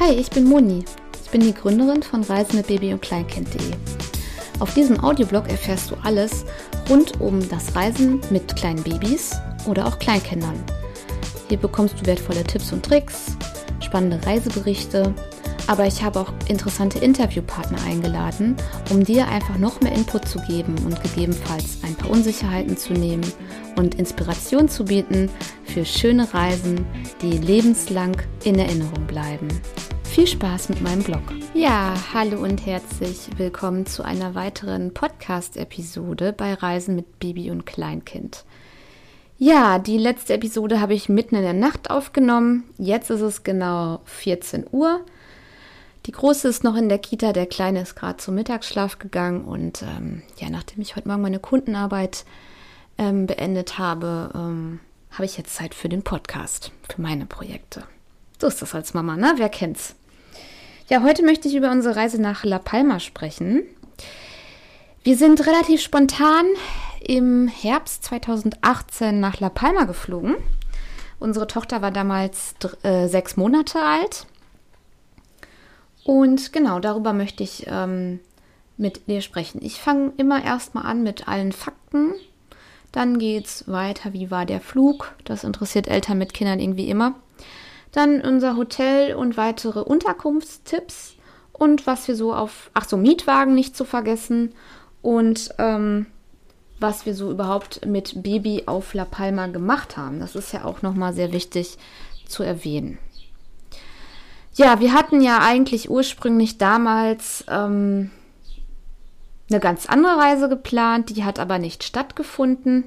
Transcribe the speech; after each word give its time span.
Hi, 0.00 0.12
ich 0.12 0.30
bin 0.30 0.44
Moni. 0.44 0.84
Ich 1.24 1.30
bin 1.30 1.40
die 1.40 1.52
Gründerin 1.52 2.04
von 2.04 2.22
Reisen 2.22 2.54
mit 2.54 2.68
Baby 2.68 2.92
und 2.92 3.02
Kleinkind.de. 3.02 3.72
Auf 4.60 4.72
diesem 4.72 5.02
Audioblog 5.02 5.48
erfährst 5.48 5.90
du 5.90 5.96
alles 6.04 6.44
rund 6.88 7.20
um 7.20 7.46
das 7.48 7.74
Reisen 7.74 8.20
mit 8.30 8.54
kleinen 8.54 8.80
Babys 8.84 9.34
oder 9.66 9.84
auch 9.88 9.98
Kleinkindern. 9.98 10.62
Hier 11.48 11.58
bekommst 11.58 12.00
du 12.00 12.06
wertvolle 12.06 12.44
Tipps 12.44 12.72
und 12.72 12.84
Tricks, 12.84 13.36
spannende 13.80 14.24
Reiseberichte, 14.24 15.12
aber 15.66 15.84
ich 15.86 16.00
habe 16.00 16.20
auch 16.20 16.32
interessante 16.46 17.00
Interviewpartner 17.00 17.82
eingeladen, 17.82 18.56
um 18.90 19.02
dir 19.02 19.26
einfach 19.26 19.58
noch 19.58 19.80
mehr 19.80 19.92
Input 19.92 20.28
zu 20.28 20.38
geben 20.42 20.76
und 20.86 21.02
gegebenenfalls 21.02 21.78
ein 21.82 21.96
paar 21.96 22.10
Unsicherheiten 22.10 22.76
zu 22.76 22.92
nehmen 22.92 23.26
und 23.74 23.96
Inspiration 23.96 24.68
zu 24.68 24.84
bieten 24.84 25.28
für 25.64 25.84
schöne 25.84 26.32
Reisen, 26.32 26.86
die 27.20 27.36
lebenslang 27.36 28.16
in 28.44 28.60
Erinnerung 28.60 29.04
bleiben. 29.08 29.48
Viel 30.10 30.26
Spaß 30.26 30.70
mit 30.70 30.80
meinem 30.80 31.02
Blog. 31.02 31.22
Ja, 31.54 31.94
hallo 32.12 32.42
und 32.42 32.66
herzlich 32.66 33.28
willkommen 33.36 33.86
zu 33.86 34.02
einer 34.02 34.34
weiteren 34.34 34.92
Podcast-Episode 34.92 36.32
bei 36.32 36.54
Reisen 36.54 36.96
mit 36.96 37.18
Baby 37.20 37.50
und 37.50 37.66
Kleinkind. 37.66 38.44
Ja, 39.36 39.78
die 39.78 39.98
letzte 39.98 40.34
Episode 40.34 40.80
habe 40.80 40.94
ich 40.94 41.08
mitten 41.08 41.36
in 41.36 41.42
der 41.42 41.52
Nacht 41.52 41.90
aufgenommen. 41.90 42.64
Jetzt 42.78 43.10
ist 43.10 43.20
es 43.20 43.44
genau 43.44 44.00
14 44.06 44.66
Uhr. 44.72 45.04
Die 46.06 46.12
Große 46.12 46.48
ist 46.48 46.64
noch 46.64 46.74
in 46.74 46.88
der 46.88 46.98
Kita, 46.98 47.32
der 47.32 47.46
Kleine 47.46 47.82
ist 47.82 47.94
gerade 47.94 48.16
zum 48.16 48.34
Mittagsschlaf 48.34 48.98
gegangen 48.98 49.44
und 49.44 49.82
ähm, 49.82 50.22
ja, 50.38 50.50
nachdem 50.50 50.80
ich 50.80 50.96
heute 50.96 51.06
Morgen 51.06 51.22
meine 51.22 51.38
Kundenarbeit 51.38 52.24
ähm, 52.96 53.26
beendet 53.26 53.78
habe, 53.78 54.30
ähm, 54.34 54.80
habe 55.12 55.26
ich 55.26 55.36
jetzt 55.36 55.54
Zeit 55.54 55.74
für 55.74 55.88
den 55.88 56.02
Podcast, 56.02 56.72
für 56.88 57.00
meine 57.00 57.26
Projekte. 57.26 57.84
So 58.40 58.46
ist 58.46 58.62
das 58.62 58.74
als 58.74 58.94
Mama, 58.94 59.16
ne? 59.16 59.34
Wer 59.36 59.48
kennt's? 59.48 59.96
Ja, 60.88 61.02
heute 61.02 61.24
möchte 61.24 61.48
ich 61.48 61.56
über 61.56 61.72
unsere 61.72 61.96
Reise 61.96 62.22
nach 62.22 62.44
La 62.44 62.60
Palma 62.60 63.00
sprechen. 63.00 63.64
Wir 65.02 65.16
sind 65.16 65.44
relativ 65.44 65.82
spontan 65.82 66.46
im 67.00 67.48
Herbst 67.48 68.04
2018 68.04 69.18
nach 69.18 69.40
La 69.40 69.48
Palma 69.48 69.84
geflogen. 69.84 70.36
Unsere 71.18 71.48
Tochter 71.48 71.82
war 71.82 71.90
damals 71.90 72.54
äh, 72.84 73.08
sechs 73.08 73.36
Monate 73.36 73.82
alt. 73.82 74.26
Und 76.04 76.52
genau 76.52 76.78
darüber 76.78 77.12
möchte 77.12 77.42
ich 77.42 77.66
ähm, 77.68 78.20
mit 78.76 79.08
dir 79.08 79.20
sprechen. 79.20 79.60
Ich 79.62 79.80
fange 79.80 80.12
immer 80.16 80.44
erstmal 80.44 80.86
an 80.86 81.02
mit 81.02 81.26
allen 81.26 81.50
Fakten. 81.50 82.12
Dann 82.92 83.18
geht 83.18 83.46
es 83.46 83.68
weiter, 83.68 84.12
wie 84.12 84.30
war 84.30 84.46
der 84.46 84.60
Flug. 84.60 85.12
Das 85.24 85.42
interessiert 85.42 85.88
Eltern 85.88 86.18
mit 86.18 86.34
Kindern 86.34 86.60
irgendwie 86.60 86.88
immer. 86.88 87.16
Dann 87.92 88.20
unser 88.20 88.56
Hotel 88.56 89.14
und 89.14 89.36
weitere 89.36 89.80
Unterkunftstipps. 89.80 91.14
Und 91.52 91.86
was 91.86 92.06
wir 92.06 92.14
so 92.14 92.34
auf, 92.34 92.70
ach 92.74 92.88
so, 92.88 92.96
Mietwagen 92.96 93.54
nicht 93.54 93.76
zu 93.76 93.84
vergessen. 93.84 94.52
Und 95.02 95.54
ähm, 95.58 96.06
was 96.80 97.06
wir 97.06 97.14
so 97.14 97.30
überhaupt 97.30 97.84
mit 97.86 98.22
Baby 98.22 98.64
auf 98.66 98.94
La 98.94 99.04
Palma 99.04 99.46
gemacht 99.48 99.96
haben. 99.96 100.20
Das 100.20 100.36
ist 100.36 100.52
ja 100.52 100.64
auch 100.64 100.82
nochmal 100.82 101.12
sehr 101.12 101.32
wichtig 101.32 101.78
zu 102.26 102.42
erwähnen. 102.42 102.98
Ja, 104.54 104.80
wir 104.80 104.92
hatten 104.92 105.20
ja 105.20 105.38
eigentlich 105.40 105.88
ursprünglich 105.90 106.58
damals 106.58 107.44
ähm, 107.48 108.10
eine 109.50 109.60
ganz 109.60 109.86
andere 109.86 110.16
Reise 110.18 110.48
geplant, 110.48 111.16
die 111.16 111.24
hat 111.24 111.38
aber 111.38 111.58
nicht 111.58 111.84
stattgefunden. 111.84 112.84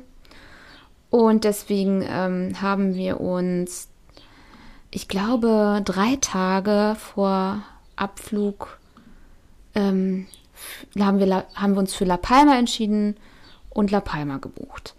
Und 1.10 1.44
deswegen 1.44 2.06
ähm, 2.08 2.62
haben 2.62 2.96
wir 2.96 3.20
uns, 3.20 3.90
ich 4.92 5.08
glaube, 5.08 5.82
drei 5.86 6.18
Tage 6.20 6.96
vor 7.00 7.64
Abflug 7.96 8.78
ähm, 9.74 10.28
haben, 11.00 11.20
wir, 11.20 11.46
haben 11.56 11.74
wir 11.74 11.80
uns 11.80 11.96
für 11.96 12.06
La 12.06 12.18
Palma 12.18 12.58
entschieden 12.58 13.16
und 13.70 13.92
La 13.92 14.02
Palma 14.02 14.38
gebucht. 14.38 14.96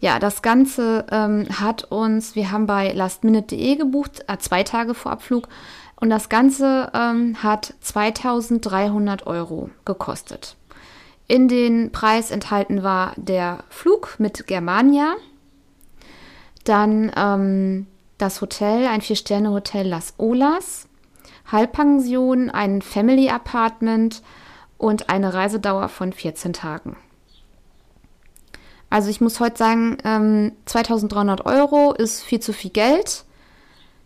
Ja, 0.00 0.18
das 0.18 0.42
Ganze 0.42 1.06
ähm, 1.10 1.46
hat 1.60 1.84
uns, 1.84 2.36
wir 2.36 2.50
haben 2.50 2.66
bei 2.66 2.92
lastminute.de 2.92 3.76
gebucht, 3.76 4.24
äh, 4.28 4.38
zwei 4.38 4.62
Tage 4.62 4.94
vor 4.94 5.12
Abflug, 5.12 5.48
und 6.00 6.10
das 6.10 6.28
Ganze 6.28 6.92
ähm, 6.94 7.42
hat 7.42 7.74
2300 7.80 9.26
Euro 9.26 9.70
gekostet. 9.84 10.56
In 11.26 11.48
den 11.48 11.90
Preis 11.90 12.30
enthalten 12.30 12.84
war 12.84 13.12
der 13.16 13.64
Flug 13.68 14.14
mit 14.18 14.46
Germania, 14.46 15.16
dann 16.62 17.10
ähm, 17.16 17.86
das 18.18 18.40
Hotel, 18.40 18.86
ein 18.86 19.00
Vier-Sterne-Hotel 19.00 19.86
Las 19.86 20.14
Olas, 20.18 20.88
Halbpension, 21.50 22.50
ein 22.50 22.82
Family 22.82 23.30
Apartment 23.30 24.22
und 24.76 25.08
eine 25.08 25.32
Reisedauer 25.32 25.88
von 25.88 26.12
14 26.12 26.52
Tagen. 26.52 26.96
Also 28.90 29.10
ich 29.10 29.20
muss 29.20 29.40
heute 29.40 29.56
sagen, 29.56 29.98
ähm, 30.04 30.52
2300 30.66 31.46
Euro 31.46 31.92
ist 31.92 32.22
viel 32.22 32.40
zu 32.40 32.52
viel 32.52 32.70
Geld. 32.70 33.24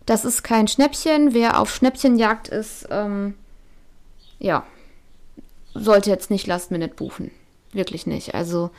Das 0.05 0.25
ist 0.25 0.43
kein 0.43 0.67
Schnäppchen. 0.67 1.33
Wer 1.33 1.59
auf 1.59 1.73
Schnäppchenjagd 1.73 2.49
ist, 2.49 2.87
ähm, 2.91 3.35
ja, 4.39 4.65
sollte 5.73 6.09
jetzt 6.09 6.29
nicht 6.29 6.47
Last 6.47 6.71
Minute 6.71 6.95
buchen. 6.95 7.31
Wirklich 7.71 8.05
nicht. 8.05 8.35
Also 8.35 8.71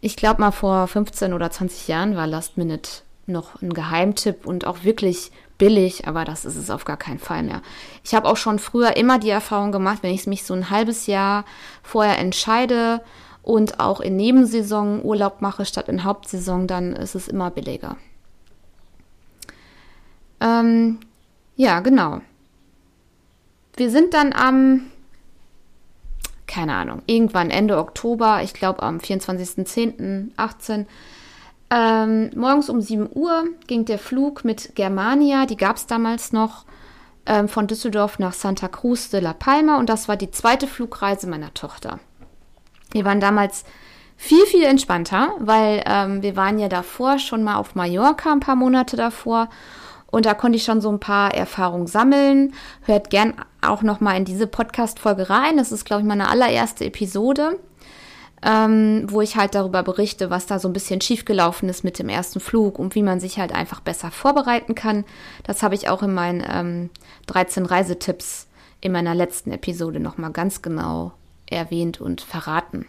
ich 0.00 0.16
glaube 0.16 0.40
mal 0.40 0.52
vor 0.52 0.86
15 0.88 1.32
oder 1.34 1.50
20 1.50 1.88
Jahren 1.88 2.16
war 2.16 2.26
Last 2.26 2.56
Minute 2.56 3.02
noch 3.26 3.60
ein 3.62 3.72
Geheimtipp 3.72 4.46
und 4.46 4.66
auch 4.66 4.84
wirklich 4.84 5.32
billig, 5.58 6.06
aber 6.06 6.24
das 6.24 6.44
ist 6.44 6.56
es 6.56 6.70
auf 6.70 6.84
gar 6.84 6.96
keinen 6.96 7.18
Fall 7.18 7.42
mehr. 7.42 7.62
Ich 8.04 8.14
habe 8.14 8.28
auch 8.28 8.36
schon 8.36 8.58
früher 8.58 8.96
immer 8.96 9.18
die 9.18 9.30
Erfahrung 9.30 9.72
gemacht, 9.72 9.98
wenn 10.02 10.14
ich 10.14 10.26
mich 10.26 10.44
so 10.44 10.54
ein 10.54 10.70
halbes 10.70 11.06
Jahr 11.06 11.44
vorher 11.82 12.18
entscheide 12.18 13.00
und 13.42 13.80
auch 13.80 14.00
in 14.00 14.16
Nebensaison 14.16 15.02
Urlaub 15.04 15.40
mache 15.40 15.64
statt 15.64 15.88
in 15.88 16.04
Hauptsaison, 16.04 16.66
dann 16.66 16.94
ist 16.94 17.14
es 17.14 17.28
immer 17.28 17.50
billiger. 17.50 17.96
Ähm, 20.40 20.98
ja, 21.56 21.80
genau. 21.80 22.20
Wir 23.76 23.90
sind 23.90 24.14
dann 24.14 24.32
am, 24.32 24.90
keine 26.46 26.74
Ahnung, 26.74 27.02
irgendwann 27.06 27.50
Ende 27.50 27.78
Oktober, 27.78 28.42
ich 28.42 28.52
glaube 28.52 28.82
am 28.82 28.98
24.10.18, 28.98 30.86
ähm, 31.70 32.30
morgens 32.34 32.70
um 32.70 32.80
7 32.80 33.08
Uhr 33.12 33.44
ging 33.66 33.84
der 33.84 33.98
Flug 33.98 34.44
mit 34.44 34.74
Germania, 34.74 35.46
die 35.46 35.56
gab 35.56 35.76
es 35.76 35.86
damals 35.86 36.32
noch, 36.32 36.64
ähm, 37.26 37.48
von 37.48 37.66
Düsseldorf 37.66 38.18
nach 38.18 38.32
Santa 38.32 38.68
Cruz 38.68 39.10
de 39.10 39.20
la 39.20 39.32
Palma 39.32 39.78
und 39.78 39.88
das 39.88 40.08
war 40.08 40.16
die 40.16 40.30
zweite 40.30 40.66
Flugreise 40.66 41.26
meiner 41.26 41.52
Tochter. 41.54 41.98
Wir 42.92 43.04
waren 43.04 43.20
damals 43.20 43.64
viel, 44.16 44.46
viel 44.46 44.62
entspannter, 44.62 45.32
weil 45.38 45.82
ähm, 45.86 46.22
wir 46.22 46.36
waren 46.36 46.58
ja 46.58 46.68
davor 46.68 47.18
schon 47.18 47.42
mal 47.42 47.56
auf 47.56 47.74
Mallorca, 47.74 48.32
ein 48.32 48.40
paar 48.40 48.56
Monate 48.56 48.96
davor 48.96 49.48
und 50.06 50.24
da 50.24 50.34
konnte 50.34 50.56
ich 50.56 50.64
schon 50.64 50.80
so 50.80 50.88
ein 50.88 51.00
paar 51.00 51.34
Erfahrungen 51.34 51.86
sammeln. 51.86 52.54
Hört 52.82 53.10
gern 53.10 53.34
auch 53.60 53.82
noch 53.82 54.00
mal 54.00 54.16
in 54.16 54.24
diese 54.24 54.46
Podcast-Folge 54.46 55.28
rein. 55.28 55.56
Das 55.56 55.72
ist, 55.72 55.84
glaube 55.84 56.02
ich, 56.02 56.08
meine 56.08 56.28
allererste 56.30 56.84
Episode, 56.84 57.58
ähm, 58.42 59.06
wo 59.08 59.20
ich 59.20 59.36
halt 59.36 59.54
darüber 59.54 59.82
berichte, 59.82 60.30
was 60.30 60.46
da 60.46 60.58
so 60.58 60.68
ein 60.68 60.72
bisschen 60.72 61.00
schiefgelaufen 61.00 61.68
ist 61.68 61.84
mit 61.84 61.98
dem 61.98 62.08
ersten 62.08 62.40
Flug 62.40 62.78
und 62.78 62.94
wie 62.94 63.02
man 63.02 63.20
sich 63.20 63.38
halt 63.38 63.52
einfach 63.54 63.80
besser 63.80 64.10
vorbereiten 64.10 64.74
kann. 64.74 65.04
Das 65.44 65.62
habe 65.62 65.74
ich 65.74 65.88
auch 65.88 66.02
in 66.02 66.14
meinen 66.14 66.44
ähm, 66.48 66.90
13 67.26 67.66
Reisetipps 67.66 68.46
in 68.80 68.92
meiner 68.92 69.14
letzten 69.14 69.52
Episode 69.52 70.00
noch 70.00 70.18
mal 70.18 70.30
ganz 70.30 70.62
genau 70.62 71.12
erwähnt 71.46 72.00
und 72.00 72.20
verraten. 72.20 72.86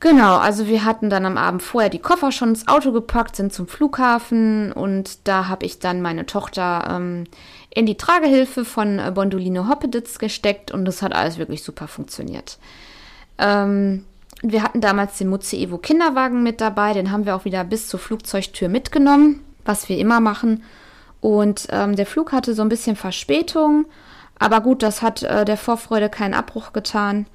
Genau, 0.00 0.36
also 0.38 0.66
wir 0.66 0.84
hatten 0.84 1.10
dann 1.10 1.24
am 1.24 1.38
Abend 1.38 1.62
vorher 1.62 1.88
die 1.88 2.00
Koffer 2.00 2.32
schon 2.32 2.48
ins 2.48 2.66
Auto 2.66 2.90
gepackt, 2.90 3.36
sind 3.36 3.52
zum 3.52 3.68
Flughafen 3.68 4.72
und 4.72 5.28
da 5.28 5.46
habe 5.46 5.64
ich 5.64 5.78
dann 5.78 6.02
meine 6.02 6.26
Tochter 6.26 6.88
ähm, 6.90 7.24
in 7.70 7.86
die 7.86 7.96
Tragehilfe 7.96 8.64
von 8.64 8.98
äh, 8.98 9.12
Bondolino 9.14 9.68
Hoppeditz 9.68 10.18
gesteckt 10.18 10.72
und 10.72 10.86
das 10.86 11.02
hat 11.02 11.14
alles 11.14 11.38
wirklich 11.38 11.62
super 11.62 11.86
funktioniert. 11.86 12.58
Ähm, 13.42 14.04
wir 14.42 14.62
hatten 14.62 14.80
damals 14.80 15.18
den 15.18 15.28
Mutze 15.28 15.56
Evo 15.56 15.78
Kinderwagen 15.78 16.42
mit 16.42 16.60
dabei, 16.60 16.92
den 16.94 17.10
haben 17.10 17.26
wir 17.26 17.36
auch 17.36 17.44
wieder 17.44 17.64
bis 17.64 17.88
zur 17.88 18.00
Flugzeugtür 18.00 18.68
mitgenommen, 18.68 19.44
was 19.64 19.88
wir 19.88 19.98
immer 19.98 20.20
machen. 20.20 20.64
Und 21.20 21.68
ähm, 21.70 21.94
der 21.94 22.06
Flug 22.06 22.32
hatte 22.32 22.54
so 22.54 22.62
ein 22.62 22.68
bisschen 22.68 22.96
Verspätung, 22.96 23.86
aber 24.38 24.60
gut, 24.60 24.82
das 24.82 25.02
hat 25.02 25.22
äh, 25.22 25.44
der 25.44 25.56
Vorfreude 25.56 26.08
keinen 26.08 26.34
Abbruch 26.34 26.72
getan. 26.72 27.26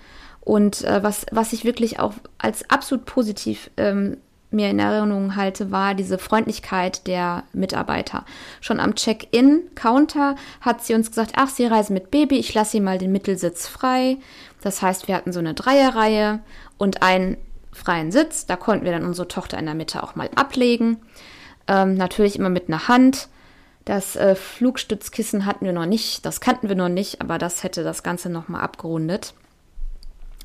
Und 0.42 0.84
äh, 0.84 1.04
was, 1.04 1.26
was 1.32 1.54
ich 1.54 1.66
wirklich 1.66 2.00
auch 2.00 2.14
als 2.38 2.70
absolut 2.70 3.06
positiv 3.06 3.70
ähm, 3.78 4.18
mir 4.50 4.70
in 4.70 4.80
Erinnerung 4.80 5.36
halte, 5.36 5.72
war 5.72 5.94
diese 5.94 6.18
Freundlichkeit 6.18 7.06
der 7.08 7.44
Mitarbeiter. 7.54 8.24
Schon 8.62 8.80
am 8.80 8.96
Check-in-Counter 8.96 10.36
hat 10.62 10.84
sie 10.84 10.94
uns 10.94 11.10
gesagt, 11.10 11.34
ach, 11.36 11.50
Sie 11.50 11.66
reisen 11.66 11.94
mit 11.94 12.12
Baby, 12.12 12.38
ich 12.38 12.54
lasse 12.54 12.72
Sie 12.72 12.80
mal 12.80 12.98
den 12.98 13.12
Mittelsitz 13.12 13.68
frei. 13.68 14.18
Das 14.62 14.82
heißt, 14.82 15.08
wir 15.08 15.16
hatten 15.16 15.34
so 15.34 15.40
eine 15.40 15.54
Dreierreihe 15.54 16.40
und 16.78 17.04
einen 17.04 17.38
freien 17.74 18.12
Sitz. 18.12 18.46
Da 18.46 18.56
konnten 18.56 18.86
wir 18.86 18.92
dann 18.92 19.06
unsere 19.06 19.28
Tochter 19.28 19.58
in 19.58 19.66
der 19.66 19.76
Mitte 19.76 20.02
auch 20.02 20.16
mal 20.16 20.30
ablegen. 20.36 20.98
Ähm, 21.68 21.96
natürlich 21.96 22.38
immer 22.38 22.50
mit 22.50 22.70
einer 22.70 22.88
Hand. 22.88 23.28
Das 23.86 24.16
äh, 24.16 24.36
Flugstützkissen 24.36 25.46
hatten 25.46 25.66
wir 25.66 25.72
noch 25.72 25.86
nicht, 25.86 26.26
das 26.26 26.42
kannten 26.42 26.68
wir 26.68 26.76
noch 26.76 26.90
nicht, 26.90 27.22
aber 27.22 27.38
das 27.38 27.64
hätte 27.64 27.84
das 27.84 28.04
Ganze 28.04 28.30
nochmal 28.30 28.62
abgerundet. 28.62 29.34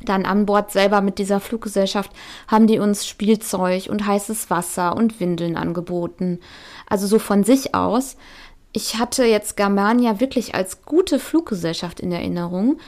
Dann 0.05 0.25
an 0.25 0.47
Bord 0.47 0.71
selber 0.71 1.01
mit 1.01 1.19
dieser 1.19 1.41
Fluggesellschaft 1.41 2.11
haben 2.49 2.67
die 2.67 2.79
uns 2.79 3.07
Spielzeug 3.07 3.89
und 3.89 4.07
heißes 4.07 4.51
Wasser 4.51 4.97
und 4.97 5.21
Windeln 5.21 5.57
angeboten. 5.57 6.41
Also 6.89 7.07
so 7.07 7.19
von 7.19 7.45
sich 7.45 7.75
aus. 7.75 8.17
Ich 8.73 8.99
hatte 8.99 9.25
jetzt 9.25 9.57
Germania 9.57 10.19
wirklich 10.21 10.55
als 10.55 10.83
gute 10.83 11.19
Fluggesellschaft 11.19 12.01
in 12.01 12.11
Erinnerung. 12.11 12.79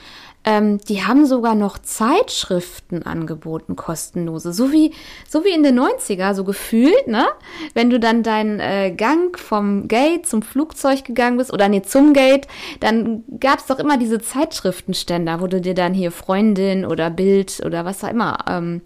Ähm, 0.45 0.77
die 0.77 1.03
haben 1.03 1.25
sogar 1.25 1.55
noch 1.55 1.79
Zeitschriften 1.79 3.03
angeboten, 3.03 3.75
kostenlose. 3.75 4.53
So 4.53 4.71
wie, 4.71 4.93
so 5.27 5.43
wie 5.43 5.49
in 5.49 5.63
den 5.63 5.79
90er, 5.79 6.35
so 6.35 6.43
gefühlt, 6.43 7.07
ne? 7.07 7.25
Wenn 7.73 7.89
du 7.89 7.99
dann 7.99 8.21
deinen 8.21 8.59
äh, 8.59 8.91
Gang 8.91 9.37
vom 9.39 9.87
Gate 9.87 10.27
zum 10.27 10.43
Flugzeug 10.43 11.03
gegangen 11.03 11.37
bist 11.37 11.51
oder 11.51 11.67
nee, 11.67 11.81
zum 11.81 12.13
Gate, 12.13 12.47
dann 12.79 13.23
gab 13.39 13.59
es 13.59 13.65
doch 13.65 13.79
immer 13.79 13.97
diese 13.97 14.19
Zeitschriftenständer, 14.19 15.41
wo 15.41 15.47
du 15.47 15.59
dir 15.59 15.73
dann 15.73 15.95
hier 15.95 16.11
Freundin 16.11 16.85
oder 16.85 17.09
Bild 17.09 17.63
oder 17.65 17.83
was 17.83 18.03
auch 18.03 18.09
immer 18.09 18.37
ähm, 18.47 18.81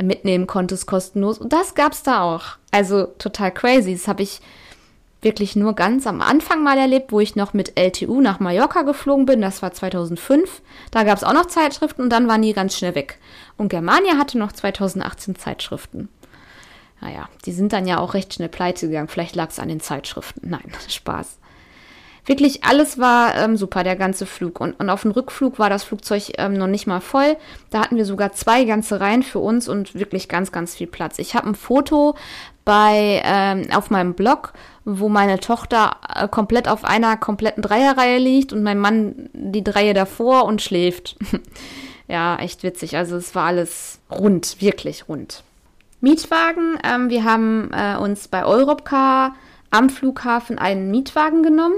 mitnehmen 0.00 0.46
konntest, 0.46 0.86
kostenlos. 0.86 1.38
Und 1.38 1.52
das 1.52 1.74
gab's 1.74 2.04
da 2.04 2.22
auch. 2.22 2.58
Also 2.70 3.06
total 3.18 3.52
crazy. 3.52 3.92
Das 3.92 4.06
habe 4.06 4.22
ich 4.22 4.40
wirklich 5.22 5.56
nur 5.56 5.74
ganz 5.74 6.06
am 6.06 6.20
Anfang 6.20 6.62
mal 6.62 6.76
erlebt, 6.76 7.12
wo 7.12 7.20
ich 7.20 7.36
noch 7.36 7.54
mit 7.54 7.78
LTU 7.78 8.20
nach 8.20 8.40
Mallorca 8.40 8.82
geflogen 8.82 9.24
bin. 9.24 9.40
Das 9.40 9.62
war 9.62 9.72
2005. 9.72 10.60
Da 10.90 11.04
gab 11.04 11.16
es 11.16 11.24
auch 11.24 11.32
noch 11.32 11.46
Zeitschriften 11.46 12.02
und 12.02 12.10
dann 12.10 12.28
waren 12.28 12.42
die 12.42 12.52
ganz 12.52 12.76
schnell 12.76 12.94
weg. 12.94 13.18
Und 13.56 13.68
Germania 13.68 14.18
hatte 14.18 14.38
noch 14.38 14.52
2018 14.52 15.36
Zeitschriften. 15.36 16.08
Naja, 17.00 17.28
die 17.46 17.52
sind 17.52 17.72
dann 17.72 17.86
ja 17.86 17.98
auch 17.98 18.14
recht 18.14 18.34
schnell 18.34 18.48
pleite 18.48 18.86
gegangen. 18.86 19.08
Vielleicht 19.08 19.34
lag 19.34 19.50
es 19.50 19.58
an 19.58 19.68
den 19.68 19.80
Zeitschriften. 19.80 20.48
Nein, 20.48 20.72
Spaß. 20.88 21.38
Wirklich 22.24 22.62
alles 22.62 23.00
war 23.00 23.34
ähm, 23.34 23.56
super, 23.56 23.82
der 23.82 23.96
ganze 23.96 24.26
Flug. 24.26 24.60
Und, 24.60 24.78
und 24.78 24.88
auf 24.88 25.02
dem 25.02 25.10
Rückflug 25.10 25.58
war 25.58 25.68
das 25.68 25.82
Flugzeug 25.82 26.30
ähm, 26.38 26.54
noch 26.54 26.68
nicht 26.68 26.86
mal 26.86 27.00
voll. 27.00 27.36
Da 27.70 27.80
hatten 27.80 27.96
wir 27.96 28.04
sogar 28.04 28.32
zwei 28.32 28.64
ganze 28.64 29.00
Reihen 29.00 29.24
für 29.24 29.40
uns 29.40 29.68
und 29.68 29.96
wirklich 29.96 30.28
ganz, 30.28 30.52
ganz 30.52 30.76
viel 30.76 30.86
Platz. 30.86 31.18
Ich 31.18 31.34
habe 31.34 31.48
ein 31.48 31.56
Foto 31.56 32.14
bei 32.64 33.20
ähm, 33.24 33.66
auf 33.72 33.90
meinem 33.90 34.14
Blog, 34.14 34.52
wo 34.84 35.08
meine 35.08 35.38
Tochter 35.40 35.96
äh, 36.14 36.28
komplett 36.28 36.68
auf 36.68 36.84
einer 36.84 37.16
kompletten 37.16 37.62
Dreierreihe 37.62 38.18
liegt 38.18 38.52
und 38.52 38.62
mein 38.62 38.78
Mann 38.78 39.30
die 39.32 39.64
Dreie 39.64 39.94
davor 39.94 40.44
und 40.44 40.62
schläft. 40.62 41.16
ja, 42.08 42.36
echt 42.36 42.62
witzig. 42.62 42.96
Also 42.96 43.16
es 43.16 43.34
war 43.34 43.46
alles 43.46 44.00
rund, 44.10 44.60
wirklich 44.60 45.08
rund. 45.08 45.44
Mietwagen, 46.00 46.78
ähm, 46.82 47.10
wir 47.10 47.24
haben 47.24 47.70
äh, 47.72 47.96
uns 47.96 48.26
bei 48.26 48.44
Europcar 48.44 49.34
am 49.70 49.88
Flughafen 49.88 50.58
einen 50.58 50.90
Mietwagen 50.90 51.42
genommen 51.42 51.76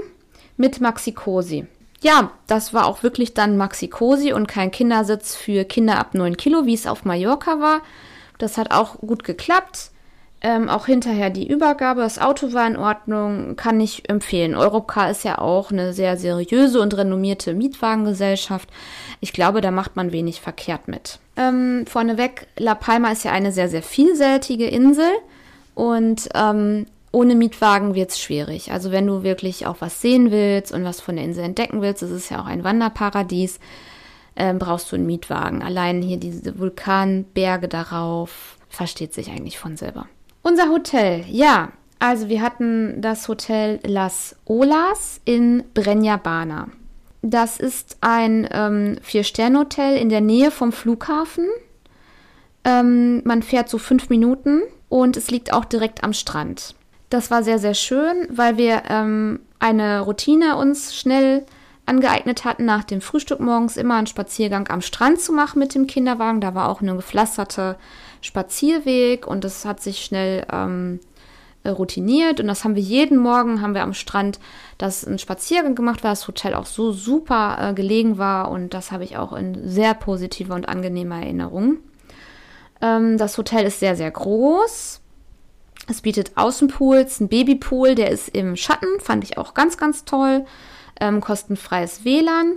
mit 0.57 0.81
Maxi 0.81 1.11
Cosi. 1.11 1.67
Ja, 2.01 2.31
das 2.47 2.73
war 2.73 2.85
auch 2.85 3.03
wirklich 3.03 3.33
dann 3.33 3.57
Maxi 3.57 3.87
Cosi 3.87 4.33
und 4.33 4.47
kein 4.47 4.71
Kindersitz 4.71 5.35
für 5.35 5.63
Kinder 5.63 5.97
ab 5.99 6.13
9 6.13 6.37
Kilo, 6.37 6.65
wie 6.65 6.73
es 6.73 6.87
auf 6.87 7.05
Mallorca 7.05 7.59
war. 7.59 7.81
Das 8.37 8.57
hat 8.57 8.71
auch 8.71 8.99
gut 8.99 9.23
geklappt. 9.23 9.91
Ähm, 10.41 10.69
auch 10.69 10.85
hinterher 10.85 11.29
die 11.29 11.47
Übergabe, 11.47 12.01
das 12.01 12.19
Auto 12.19 12.53
war 12.53 12.67
in 12.67 12.77
Ordnung, 12.77 13.55
kann 13.55 13.79
ich 13.79 14.09
empfehlen. 14.09 14.55
Europcar 14.55 15.09
ist 15.09 15.23
ja 15.23 15.39
auch 15.39 15.71
eine 15.71 15.93
sehr 15.93 16.17
seriöse 16.17 16.81
und 16.81 16.95
renommierte 16.95 17.53
Mietwagengesellschaft. 17.53 18.69
Ich 19.21 19.33
glaube, 19.33 19.61
da 19.61 19.71
macht 19.71 19.95
man 19.95 20.11
wenig 20.11 20.41
verkehrt 20.41 20.87
mit. 20.87 21.19
Ähm, 21.37 21.85
vorneweg, 21.87 22.47
La 22.57 22.75
Palma 22.75 23.11
ist 23.11 23.23
ja 23.23 23.31
eine 23.31 23.51
sehr, 23.51 23.69
sehr 23.69 23.81
vielseitige 23.81 24.67
Insel 24.67 25.09
und 25.73 26.29
ähm, 26.35 26.85
ohne 27.11 27.33
Mietwagen 27.33 27.95
wird 27.95 28.11
es 28.11 28.19
schwierig. 28.19 28.71
Also 28.71 28.91
wenn 28.91 29.07
du 29.07 29.23
wirklich 29.23 29.65
auch 29.65 29.77
was 29.79 30.01
sehen 30.01 30.31
willst 30.31 30.73
und 30.73 30.83
was 30.83 30.99
von 30.99 31.15
der 31.15 31.25
Insel 31.25 31.45
entdecken 31.45 31.81
willst, 31.81 32.03
es 32.03 32.11
ist 32.11 32.29
ja 32.29 32.41
auch 32.41 32.45
ein 32.45 32.63
Wanderparadies, 32.65 33.59
äh, 34.35 34.53
brauchst 34.53 34.91
du 34.91 34.97
einen 34.97 35.05
Mietwagen. 35.05 35.63
Allein 35.63 36.01
hier 36.01 36.17
diese 36.17 36.59
Vulkanberge 36.59 37.69
darauf, 37.69 38.57
versteht 38.69 39.13
sich 39.13 39.29
eigentlich 39.29 39.57
von 39.57 39.77
selber. 39.77 40.07
Unser 40.47 40.69
Hotel, 40.69 41.25
ja. 41.27 41.71
Also 41.97 42.29
wir 42.29 42.43
hatten 42.43 43.01
das 43.01 43.27
Hotel 43.27 43.79
Las 43.83 44.35
Olas 44.45 45.19
in 45.25 45.63
Brenjabana. 45.73 46.67
Das 47.23 47.57
ist 47.57 47.97
ein 48.01 48.47
ähm, 48.51 48.99
Vier-Sterne-Hotel 49.01 49.97
in 49.97 50.09
der 50.09 50.21
Nähe 50.21 50.51
vom 50.51 50.71
Flughafen. 50.71 51.47
Ähm, 52.63 53.23
man 53.25 53.41
fährt 53.41 53.69
so 53.69 53.79
fünf 53.79 54.09
Minuten 54.09 54.61
und 54.87 55.17
es 55.17 55.31
liegt 55.31 55.51
auch 55.51 55.65
direkt 55.65 56.03
am 56.03 56.13
Strand. 56.13 56.75
Das 57.09 57.31
war 57.31 57.41
sehr, 57.41 57.57
sehr 57.57 57.73
schön, 57.73 58.27
weil 58.29 58.55
wir 58.57 58.83
ähm, 58.87 59.39
eine 59.57 60.01
Routine 60.01 60.57
uns 60.57 60.95
schnell 60.95 61.43
angeeignet 61.87 62.45
hatten, 62.45 62.65
nach 62.65 62.83
dem 62.83 63.01
Frühstück 63.01 63.39
morgens 63.39 63.77
immer 63.77 63.95
einen 63.95 64.05
Spaziergang 64.05 64.69
am 64.69 64.81
Strand 64.81 65.19
zu 65.19 65.33
machen 65.33 65.57
mit 65.57 65.73
dem 65.73 65.87
Kinderwagen. 65.87 66.39
Da 66.39 66.53
war 66.53 66.69
auch 66.69 66.81
eine 66.81 66.95
gepflasterte 66.95 67.77
Spazierweg 68.25 69.27
und 69.27 69.43
das 69.43 69.65
hat 69.65 69.81
sich 69.81 70.03
schnell 70.03 70.45
ähm, 70.51 70.99
routiniert 71.65 72.39
und 72.39 72.47
das 72.47 72.63
haben 72.63 72.75
wir 72.75 72.81
jeden 72.81 73.17
Morgen, 73.17 73.61
haben 73.61 73.73
wir 73.73 73.83
am 73.83 73.93
Strand 73.93 74.39
das 74.77 75.05
einen 75.05 75.19
Spaziergang 75.19 75.75
gemacht, 75.75 76.03
weil 76.03 76.11
das 76.11 76.27
Hotel 76.27 76.53
auch 76.53 76.65
so 76.65 76.91
super 76.91 77.57
äh, 77.59 77.73
gelegen 77.73 78.17
war 78.17 78.51
und 78.51 78.73
das 78.73 78.91
habe 78.91 79.03
ich 79.03 79.17
auch 79.17 79.33
in 79.33 79.67
sehr 79.67 79.93
positiver 79.93 80.55
und 80.55 80.67
angenehmer 80.67 81.21
Erinnerung. 81.21 81.77
Ähm, 82.81 83.17
das 83.17 83.37
Hotel 83.37 83.65
ist 83.65 83.79
sehr, 83.79 83.95
sehr 83.95 84.11
groß 84.11 85.01
es 85.87 86.01
bietet 86.01 86.31
Außenpools, 86.35 87.19
ein 87.19 87.27
Babypool, 87.27 87.95
der 87.95 88.09
ist 88.09 88.29
im 88.29 88.55
Schatten, 88.55 88.99
fand 88.99 89.23
ich 89.23 89.37
auch 89.37 89.53
ganz, 89.53 89.77
ganz 89.77 90.05
toll. 90.05 90.45
Ähm, 90.99 91.21
kostenfreies 91.21 92.05
WLAN. 92.05 92.55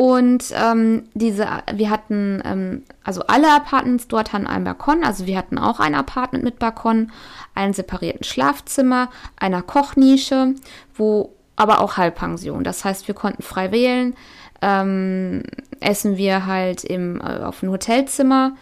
Und 0.00 0.54
ähm, 0.54 1.10
diese, 1.12 1.46
wir 1.74 1.90
hatten, 1.90 2.40
ähm, 2.46 2.84
also 3.04 3.20
alle 3.26 3.54
Apartments 3.54 4.08
dort 4.08 4.32
hatten 4.32 4.46
einen 4.46 4.64
Balkon. 4.64 5.04
Also 5.04 5.26
wir 5.26 5.36
hatten 5.36 5.58
auch 5.58 5.78
ein 5.78 5.94
Apartment 5.94 6.42
mit 6.42 6.58
Balkon, 6.58 7.12
einen 7.54 7.74
separierten 7.74 8.24
Schlafzimmer, 8.24 9.10
einer 9.36 9.60
Kochnische, 9.60 10.54
wo 10.94 11.34
aber 11.54 11.82
auch 11.82 11.98
Halbpension. 11.98 12.64
Das 12.64 12.82
heißt, 12.82 13.08
wir 13.08 13.14
konnten 13.14 13.42
frei 13.42 13.72
wählen. 13.72 14.14
Ähm, 14.62 15.42
essen 15.80 16.16
wir 16.16 16.46
halt 16.46 16.82
im, 16.82 17.20
äh, 17.20 17.42
auf 17.42 17.60
dem 17.60 17.70
Hotelzimmer 17.70 18.52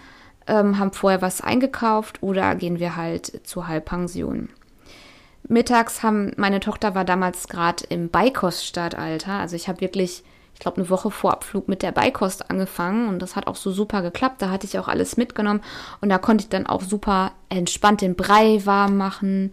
ähm, 0.49 0.81
haben 0.81 0.91
vorher 0.91 1.23
was 1.23 1.41
eingekauft 1.41 2.21
oder 2.21 2.57
gehen 2.57 2.81
wir 2.81 2.97
halt 2.97 3.47
zur 3.47 3.69
Halbpension. 3.69 4.49
Mittags 5.47 6.03
haben, 6.03 6.33
meine 6.37 6.59
Tochter 6.59 6.97
war 6.97 7.05
damals 7.05 7.47
gerade 7.47 7.85
im 7.91 8.09
Beikost-Startalter. 8.09 9.35
Also 9.35 9.55
ich 9.55 9.69
habe 9.69 9.81
wirklich, 9.81 10.25
ich 10.59 10.61
glaube, 10.61 10.79
eine 10.79 10.91
Woche 10.91 11.13
vor 11.13 11.31
Abflug 11.31 11.69
mit 11.69 11.85
der 11.85 11.93
Beikost 11.93 12.51
angefangen 12.51 13.09
und 13.09 13.23
das 13.23 13.37
hat 13.37 13.47
auch 13.47 13.55
so 13.55 13.71
super 13.71 14.03
geklappt. 14.03 14.43
Da 14.43 14.51
hatte 14.51 14.67
ich 14.67 14.77
auch 14.77 14.89
alles 14.89 15.17
mitgenommen 15.17 15.61
und 16.01 16.09
da 16.09 16.19
konnte 16.19 16.43
ich 16.43 16.49
dann 16.49 16.67
auch 16.67 16.83
super 16.83 17.31
entspannt 17.49 18.01
den 18.01 18.17
Brei 18.17 18.61
warm 18.65 18.97
machen. 18.97 19.53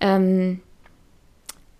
Ähm, 0.00 0.60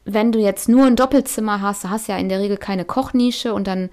wenn 0.04 0.30
du 0.30 0.38
jetzt 0.38 0.68
nur 0.68 0.86
ein 0.86 0.94
Doppelzimmer 0.94 1.60
hast, 1.60 1.90
hast 1.90 2.06
ja 2.06 2.16
in 2.16 2.28
der 2.28 2.38
Regel 2.38 2.56
keine 2.56 2.84
Kochnische 2.84 3.52
und 3.52 3.66
dann 3.66 3.90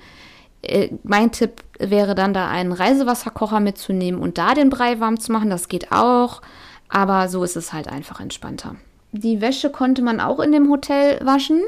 äh, 0.61 0.89
mein 1.01 1.31
Tipp 1.31 1.63
wäre 1.79 2.13
dann 2.13 2.35
da 2.35 2.47
einen 2.47 2.71
Reisewasserkocher 2.71 3.59
mitzunehmen 3.59 4.21
und 4.21 4.38
da 4.38 4.53
den 4.53 4.69
Brei 4.69 4.99
warm 4.99 5.19
zu 5.19 5.31
machen. 5.31 5.49
Das 5.49 5.67
geht 5.67 5.91
auch, 5.91 6.43
aber 6.89 7.27
so 7.27 7.43
ist 7.43 7.55
es 7.55 7.73
halt 7.73 7.88
einfach 7.88 8.19
entspannter. 8.19 8.75
Die 9.13 9.41
Wäsche 9.41 9.71
konnte 9.71 10.03
man 10.03 10.19
auch 10.19 10.39
in 10.39 10.51
dem 10.51 10.69
Hotel 10.69 11.25
waschen, 11.25 11.63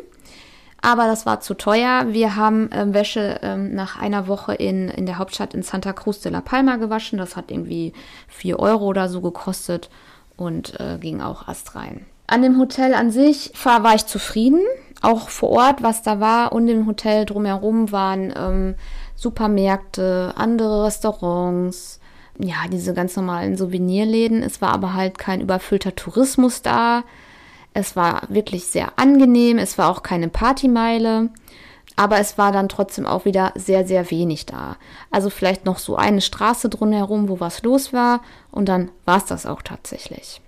aber 0.81 1.05
das 1.07 1.25
war 1.25 1.41
zu 1.41 1.53
teuer. 1.53 2.07
Wir 2.09 2.35
haben 2.35 2.71
äh, 2.71 2.93
Wäsche 2.93 3.39
ähm, 3.43 3.73
nach 3.75 3.99
einer 3.99 4.27
Woche 4.27 4.53
in, 4.53 4.89
in 4.89 5.05
der 5.05 5.17
Hauptstadt 5.17 5.53
in 5.53 5.63
Santa 5.63 5.93
Cruz 5.93 6.19
de 6.21 6.31
la 6.31 6.41
Palma 6.41 6.77
gewaschen. 6.77 7.17
Das 7.17 7.35
hat 7.35 7.51
irgendwie 7.51 7.93
4 8.27 8.59
Euro 8.59 8.85
oder 8.85 9.09
so 9.09 9.21
gekostet 9.21 9.89
und 10.37 10.79
äh, 10.79 10.97
ging 10.99 11.21
auch 11.21 11.47
erst 11.47 11.75
rein. 11.75 12.05
An 12.27 12.41
dem 12.41 12.57
Hotel 12.57 12.93
an 12.93 13.11
sich 13.11 13.51
war, 13.63 13.83
war 13.83 13.95
ich 13.95 14.05
zufrieden 14.05 14.61
auch 15.01 15.29
vor 15.29 15.49
Ort, 15.49 15.83
was 15.83 16.03
da 16.03 16.19
war 16.19 16.53
und 16.53 16.67
im 16.67 16.85
Hotel 16.85 17.25
drumherum 17.25 17.91
waren 17.91 18.33
ähm, 18.37 18.75
Supermärkte, 19.15 20.33
andere 20.35 20.85
Restaurants, 20.85 21.99
ja, 22.37 22.55
diese 22.71 22.93
ganz 22.93 23.15
normalen 23.15 23.57
Souvenirläden. 23.57 24.41
Es 24.43 24.61
war 24.61 24.69
aber 24.69 24.93
halt 24.93 25.17
kein 25.17 25.41
überfüllter 25.41 25.95
Tourismus 25.95 26.61
da. 26.61 27.03
Es 27.73 27.95
war 27.95 28.23
wirklich 28.29 28.65
sehr 28.65 28.93
angenehm. 28.97 29.57
Es 29.57 29.77
war 29.77 29.89
auch 29.89 30.03
keine 30.03 30.27
Partymeile. 30.27 31.29
Aber 31.95 32.19
es 32.19 32.37
war 32.37 32.51
dann 32.51 32.69
trotzdem 32.69 33.05
auch 33.05 33.25
wieder 33.25 33.51
sehr, 33.55 33.85
sehr 33.85 34.09
wenig 34.11 34.45
da. 34.45 34.77
Also 35.11 35.29
vielleicht 35.29 35.65
noch 35.65 35.77
so 35.77 35.95
eine 35.95 36.21
Straße 36.21 36.69
drumherum, 36.69 37.29
wo 37.29 37.39
was 37.39 37.63
los 37.63 37.93
war. 37.93 38.21
Und 38.49 38.69
dann 38.69 38.91
war 39.05 39.17
es 39.17 39.25
das 39.25 39.45
auch 39.45 39.61
tatsächlich. 39.61 40.41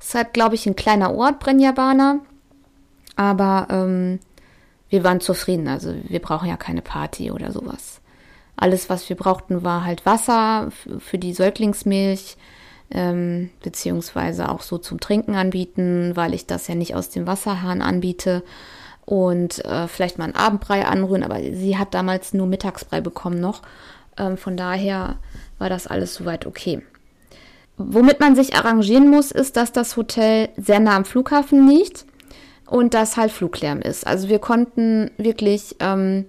Es 0.00 0.08
ist 0.08 0.14
halt, 0.14 0.32
glaube 0.32 0.54
ich, 0.54 0.66
ein 0.66 0.76
kleiner 0.76 1.14
Ort, 1.14 1.38
Brenjabana. 1.40 2.20
Aber 3.16 3.68
ähm, 3.70 4.18
wir 4.88 5.04
waren 5.04 5.20
zufrieden. 5.20 5.68
Also 5.68 5.94
wir 6.04 6.20
brauchen 6.20 6.48
ja 6.48 6.56
keine 6.56 6.82
Party 6.82 7.30
oder 7.30 7.52
sowas. 7.52 8.00
Alles, 8.56 8.90
was 8.90 9.08
wir 9.08 9.16
brauchten, 9.16 9.64
war 9.64 9.84
halt 9.84 10.04
Wasser 10.06 10.70
für 10.98 11.18
die 11.18 11.32
Säuglingsmilch, 11.32 12.36
ähm, 12.92 13.50
beziehungsweise 13.62 14.48
auch 14.48 14.62
so 14.62 14.78
zum 14.78 15.00
Trinken 15.00 15.34
anbieten, 15.34 16.12
weil 16.14 16.34
ich 16.34 16.46
das 16.46 16.68
ja 16.68 16.74
nicht 16.74 16.94
aus 16.94 17.08
dem 17.10 17.26
Wasserhahn 17.26 17.82
anbiete. 17.82 18.42
und 19.04 19.64
äh, 19.64 19.88
vielleicht 19.88 20.18
mal 20.18 20.24
einen 20.24 20.36
Abendbrei 20.36 20.86
anrühren, 20.86 21.24
aber 21.24 21.40
sie 21.40 21.76
hat 21.76 21.92
damals 21.92 22.34
nur 22.34 22.46
Mittagsbrei 22.46 23.00
bekommen 23.00 23.40
noch. 23.40 23.62
Ähm, 24.16 24.36
von 24.36 24.56
daher 24.56 25.16
war 25.58 25.68
das 25.68 25.88
alles 25.88 26.14
soweit 26.14 26.46
okay. 26.46 26.82
Womit 27.78 28.20
man 28.20 28.36
sich 28.36 28.54
arrangieren 28.54 29.10
muss, 29.10 29.32
ist, 29.32 29.56
dass 29.56 29.72
das 29.72 29.96
Hotel 29.96 30.50
sehr 30.56 30.78
nah 30.78 30.96
am 30.96 31.04
Flughafen 31.04 31.68
liegt 31.68 32.04
und 32.66 32.94
dass 32.94 33.16
halt 33.16 33.32
Fluglärm 33.32 33.80
ist. 33.80 34.06
Also 34.06 34.28
wir 34.28 34.38
konnten 34.38 35.10
wirklich 35.16 35.76
ähm, 35.80 36.26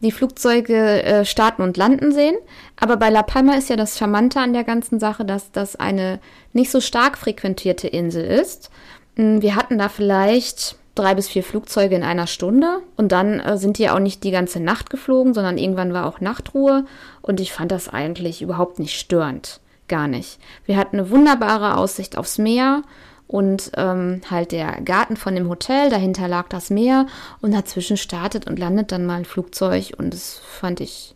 die 0.00 0.12
Flugzeuge 0.12 1.02
äh, 1.02 1.24
starten 1.24 1.62
und 1.62 1.76
landen 1.76 2.12
sehen. 2.12 2.36
Aber 2.76 2.96
bei 2.96 3.10
La 3.10 3.22
Palma 3.22 3.54
ist 3.54 3.68
ja 3.68 3.76
das 3.76 3.98
Charmante 3.98 4.40
an 4.40 4.52
der 4.52 4.64
ganzen 4.64 5.00
Sache, 5.00 5.24
dass 5.24 5.50
das 5.50 5.76
eine 5.76 6.20
nicht 6.52 6.70
so 6.70 6.80
stark 6.80 7.18
frequentierte 7.18 7.88
Insel 7.88 8.24
ist. 8.24 8.70
Hm, 9.16 9.42
wir 9.42 9.56
hatten 9.56 9.78
da 9.78 9.88
vielleicht 9.88 10.76
drei 10.94 11.14
bis 11.14 11.28
vier 11.28 11.44
Flugzeuge 11.44 11.94
in 11.94 12.02
einer 12.02 12.26
Stunde 12.26 12.80
und 12.96 13.12
dann 13.12 13.40
äh, 13.40 13.56
sind 13.56 13.78
die 13.78 13.88
auch 13.90 14.00
nicht 14.00 14.24
die 14.24 14.30
ganze 14.30 14.60
Nacht 14.60 14.90
geflogen, 14.90 15.34
sondern 15.34 15.58
irgendwann 15.58 15.92
war 15.92 16.06
auch 16.06 16.20
Nachtruhe 16.20 16.84
und 17.22 17.40
ich 17.40 17.52
fand 17.52 17.70
das 17.70 17.88
eigentlich 17.88 18.42
überhaupt 18.42 18.78
nicht 18.78 18.98
störend. 18.98 19.60
Gar 19.86 20.08
nicht. 20.08 20.38
Wir 20.66 20.76
hatten 20.76 20.98
eine 20.98 21.10
wunderbare 21.10 21.76
Aussicht 21.76 22.18
aufs 22.18 22.36
Meer 22.36 22.82
und 23.28 23.70
ähm, 23.76 24.22
halt 24.28 24.52
der 24.52 24.80
Garten 24.80 25.16
von 25.16 25.36
dem 25.36 25.48
Hotel, 25.48 25.90
dahinter 25.90 26.26
lag 26.26 26.48
das 26.48 26.70
Meer 26.70 27.06
und 27.40 27.52
dazwischen 27.52 27.98
startet 27.98 28.48
und 28.48 28.58
landet 28.58 28.90
dann 28.90 29.06
mal 29.06 29.18
ein 29.18 29.24
Flugzeug 29.26 29.92
und 29.98 30.12
das 30.12 30.38
fand 30.38 30.80
ich 30.80 31.14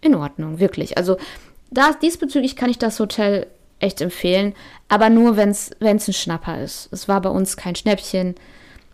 in 0.00 0.14
Ordnung, 0.14 0.60
wirklich. 0.60 0.96
Also 0.96 1.16
da, 1.70 1.92
diesbezüglich 1.92 2.54
kann 2.54 2.70
ich 2.70 2.78
das 2.78 3.00
Hotel 3.00 3.48
echt 3.80 4.00
empfehlen, 4.00 4.54
aber 4.88 5.10
nur, 5.10 5.36
wenn 5.36 5.50
es 5.50 5.72
ein 5.80 6.12
Schnapper 6.12 6.62
ist. 6.62 6.88
Es 6.92 7.08
war 7.08 7.20
bei 7.20 7.30
uns 7.30 7.56
kein 7.56 7.74
Schnäppchen. 7.74 8.36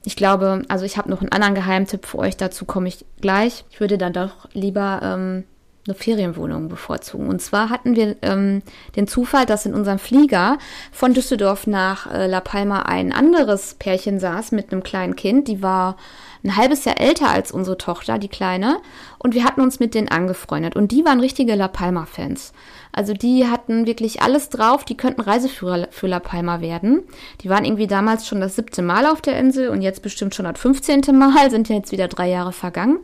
Ich 0.06 0.16
glaube, 0.16 0.62
also 0.68 0.86
ich 0.86 0.96
habe 0.96 1.10
noch 1.10 1.20
einen 1.20 1.32
anderen 1.32 1.54
Geheimtipp 1.54 2.06
für 2.06 2.18
euch, 2.18 2.36
dazu 2.36 2.64
komme 2.64 2.88
ich 2.88 3.04
gleich. 3.20 3.64
Ich 3.70 3.80
würde 3.80 3.98
dann 3.98 4.14
doch 4.14 4.48
lieber 4.54 5.00
ähm, 5.02 5.44
eine 5.86 5.94
Ferienwohnung 5.94 6.68
bevorzugen. 6.68 7.28
Und 7.28 7.42
zwar 7.42 7.68
hatten 7.68 7.94
wir 7.94 8.16
ähm, 8.22 8.62
den 8.96 9.06
Zufall, 9.06 9.44
dass 9.44 9.66
in 9.66 9.74
unserem 9.74 9.98
Flieger 9.98 10.58
von 10.92 11.12
Düsseldorf 11.12 11.66
nach 11.66 12.10
äh, 12.12 12.26
La 12.26 12.40
Palma 12.40 12.82
ein 12.82 13.12
anderes 13.12 13.74
Pärchen 13.74 14.18
saß 14.18 14.52
mit 14.52 14.72
einem 14.72 14.82
kleinen 14.82 15.14
Kind. 15.14 15.48
Die 15.48 15.62
war 15.62 15.96
ein 16.42 16.56
halbes 16.56 16.84
Jahr 16.84 17.00
älter 17.00 17.28
als 17.30 17.52
unsere 17.52 17.78
Tochter, 17.78 18.18
die 18.18 18.28
Kleine. 18.28 18.78
Und 19.18 19.34
wir 19.34 19.44
hatten 19.44 19.60
uns 19.60 19.80
mit 19.80 19.94
denen 19.94 20.08
angefreundet. 20.08 20.76
Und 20.76 20.92
die 20.92 21.04
waren 21.04 21.20
richtige 21.20 21.54
La 21.54 21.68
Palma-Fans. 21.68 22.52
Also 22.92 23.12
die 23.12 23.46
hatten 23.48 23.86
wirklich 23.86 24.22
alles 24.22 24.50
drauf. 24.50 24.84
Die 24.84 24.96
könnten 24.96 25.20
Reiseführer 25.20 25.88
für 25.90 26.06
La 26.06 26.20
Palma 26.20 26.60
werden. 26.60 27.02
Die 27.40 27.50
waren 27.50 27.64
irgendwie 27.64 27.86
damals 27.86 28.26
schon 28.26 28.40
das 28.40 28.56
siebte 28.56 28.82
Mal 28.82 29.06
auf 29.06 29.20
der 29.20 29.38
Insel 29.38 29.68
und 29.68 29.82
jetzt 29.82 30.02
bestimmt 30.02 30.34
schon 30.34 30.44
das 30.44 30.58
15. 30.58 31.02
Mal, 31.12 31.32
sind 31.50 31.68
ja 31.68 31.76
jetzt 31.76 31.92
wieder 31.92 32.08
drei 32.08 32.28
Jahre 32.28 32.52
vergangen. 32.52 33.00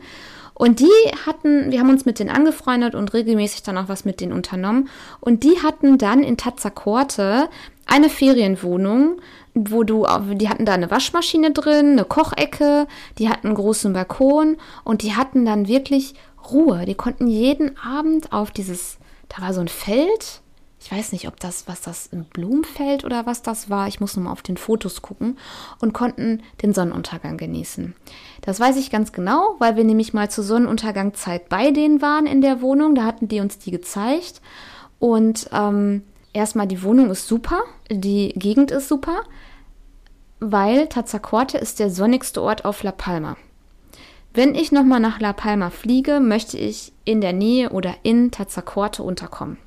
Und 0.53 0.79
die 0.79 0.91
hatten, 1.25 1.71
wir 1.71 1.79
haben 1.79 1.89
uns 1.89 2.05
mit 2.05 2.19
denen 2.19 2.29
angefreundet 2.29 2.93
und 2.93 3.13
regelmäßig 3.13 3.63
dann 3.63 3.77
auch 3.77 3.87
was 3.87 4.05
mit 4.05 4.21
denen 4.21 4.33
unternommen. 4.33 4.89
Und 5.19 5.43
die 5.43 5.61
hatten 5.63 5.97
dann 5.97 6.23
in 6.23 6.37
Tazakorte 6.37 7.49
eine 7.85 8.09
Ferienwohnung, 8.09 9.19
wo 9.53 9.83
du, 9.83 10.05
die 10.35 10.49
hatten 10.49 10.65
da 10.65 10.73
eine 10.73 10.91
Waschmaschine 10.91 11.51
drin, 11.51 11.91
eine 11.91 12.05
Kochecke, 12.05 12.87
die 13.17 13.29
hatten 13.29 13.47
einen 13.47 13.55
großen 13.55 13.91
Balkon 13.93 14.57
und 14.83 15.01
die 15.01 15.15
hatten 15.15 15.45
dann 15.45 15.67
wirklich 15.67 16.13
Ruhe. 16.51 16.85
Die 16.85 16.95
konnten 16.95 17.27
jeden 17.27 17.77
Abend 17.77 18.31
auf 18.31 18.51
dieses, 18.51 18.97
da 19.29 19.41
war 19.41 19.53
so 19.53 19.61
ein 19.61 19.67
Feld, 19.67 20.41
ich 20.83 20.91
weiß 20.91 21.11
nicht, 21.11 21.27
ob 21.27 21.39
das, 21.39 21.67
was 21.67 21.81
das 21.81 22.07
im 22.07 22.23
Blumenfeld 22.23 23.05
oder 23.05 23.27
was 23.27 23.43
das 23.43 23.69
war. 23.69 23.87
Ich 23.87 23.99
muss 23.99 24.15
nochmal 24.15 24.33
auf 24.33 24.41
den 24.41 24.57
Fotos 24.57 25.03
gucken 25.03 25.37
und 25.79 25.93
konnten 25.93 26.41
den 26.63 26.73
Sonnenuntergang 26.73 27.37
genießen. 27.37 27.93
Das 28.41 28.59
weiß 28.59 28.77
ich 28.77 28.89
ganz 28.89 29.11
genau, 29.11 29.55
weil 29.59 29.75
wir 29.75 29.83
nämlich 29.83 30.13
mal 30.13 30.31
zur 30.31 30.43
Sonnenuntergangzeit 30.43 31.49
bei 31.49 31.69
denen 31.69 32.01
waren 32.01 32.25
in 32.25 32.41
der 32.41 32.61
Wohnung. 32.61 32.95
Da 32.95 33.03
hatten 33.03 33.27
die 33.27 33.41
uns 33.41 33.59
die 33.59 33.69
gezeigt. 33.69 34.41
Und 34.97 35.49
ähm, 35.53 36.01
erstmal, 36.33 36.67
die 36.67 36.81
Wohnung 36.81 37.11
ist 37.11 37.27
super, 37.27 37.61
die 37.91 38.29
Gegend 38.29 38.71
ist 38.71 38.87
super, 38.87 39.21
weil 40.39 40.87
Tazacorte 40.87 41.59
ist 41.59 41.79
der 41.79 41.91
sonnigste 41.91 42.41
Ort 42.41 42.65
auf 42.65 42.81
La 42.81 42.91
Palma. 42.91 43.37
Wenn 44.33 44.55
ich 44.55 44.71
nochmal 44.71 44.99
nach 44.99 45.19
La 45.19 45.33
Palma 45.33 45.69
fliege, 45.69 46.19
möchte 46.19 46.57
ich 46.57 46.91
in 47.05 47.21
der 47.21 47.33
Nähe 47.33 47.69
oder 47.69 47.93
in 48.01 48.31
Tazacorte 48.31 49.03
unterkommen. 49.03 49.57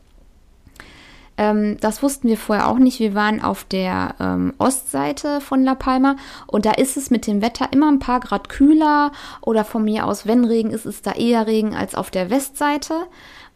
Ähm, 1.36 1.78
das 1.80 2.02
wussten 2.02 2.28
wir 2.28 2.38
vorher 2.38 2.68
auch 2.68 2.78
nicht. 2.78 3.00
Wir 3.00 3.14
waren 3.14 3.42
auf 3.42 3.64
der 3.64 4.14
ähm, 4.20 4.54
Ostseite 4.58 5.40
von 5.40 5.64
La 5.64 5.74
Palma 5.74 6.16
und 6.46 6.64
da 6.64 6.72
ist 6.72 6.96
es 6.96 7.10
mit 7.10 7.26
dem 7.26 7.42
Wetter 7.42 7.68
immer 7.72 7.90
ein 7.90 7.98
paar 7.98 8.20
Grad 8.20 8.48
kühler 8.48 9.10
oder 9.40 9.64
von 9.64 9.84
mir 9.84 10.06
aus, 10.06 10.26
wenn 10.26 10.44
Regen 10.44 10.70
ist, 10.70 10.86
ist 10.86 11.06
da 11.06 11.12
eher 11.12 11.46
Regen 11.46 11.74
als 11.74 11.94
auf 11.94 12.10
der 12.10 12.30
Westseite. 12.30 13.06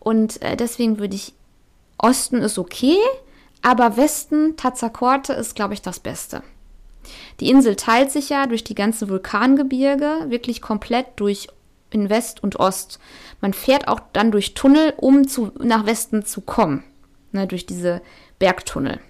Und 0.00 0.42
äh, 0.42 0.56
deswegen 0.56 0.98
würde 0.98 1.14
ich, 1.14 1.34
Osten 1.98 2.38
ist 2.38 2.58
okay, 2.58 2.96
aber 3.62 3.96
Westen, 3.96 4.56
Tazacorte 4.56 5.32
ist, 5.32 5.54
glaube 5.54 5.74
ich, 5.74 5.82
das 5.82 6.00
Beste. 6.00 6.42
Die 7.40 7.50
Insel 7.50 7.76
teilt 7.76 8.10
sich 8.10 8.28
ja 8.28 8.46
durch 8.46 8.64
die 8.64 8.74
ganzen 8.74 9.08
Vulkangebirge 9.08 10.26
wirklich 10.28 10.60
komplett 10.60 11.06
durch 11.16 11.48
in 11.90 12.10
West 12.10 12.42
und 12.42 12.56
Ost. 12.56 12.98
Man 13.40 13.54
fährt 13.54 13.88
auch 13.88 14.00
dann 14.12 14.30
durch 14.30 14.54
Tunnel, 14.54 14.92
um 14.96 15.26
zu, 15.26 15.52
nach 15.58 15.86
Westen 15.86 16.24
zu 16.24 16.40
kommen 16.40 16.84
ne, 17.32 17.46
durch 17.46 17.66
diese 17.66 18.00
Bergtunnel. 18.38 19.00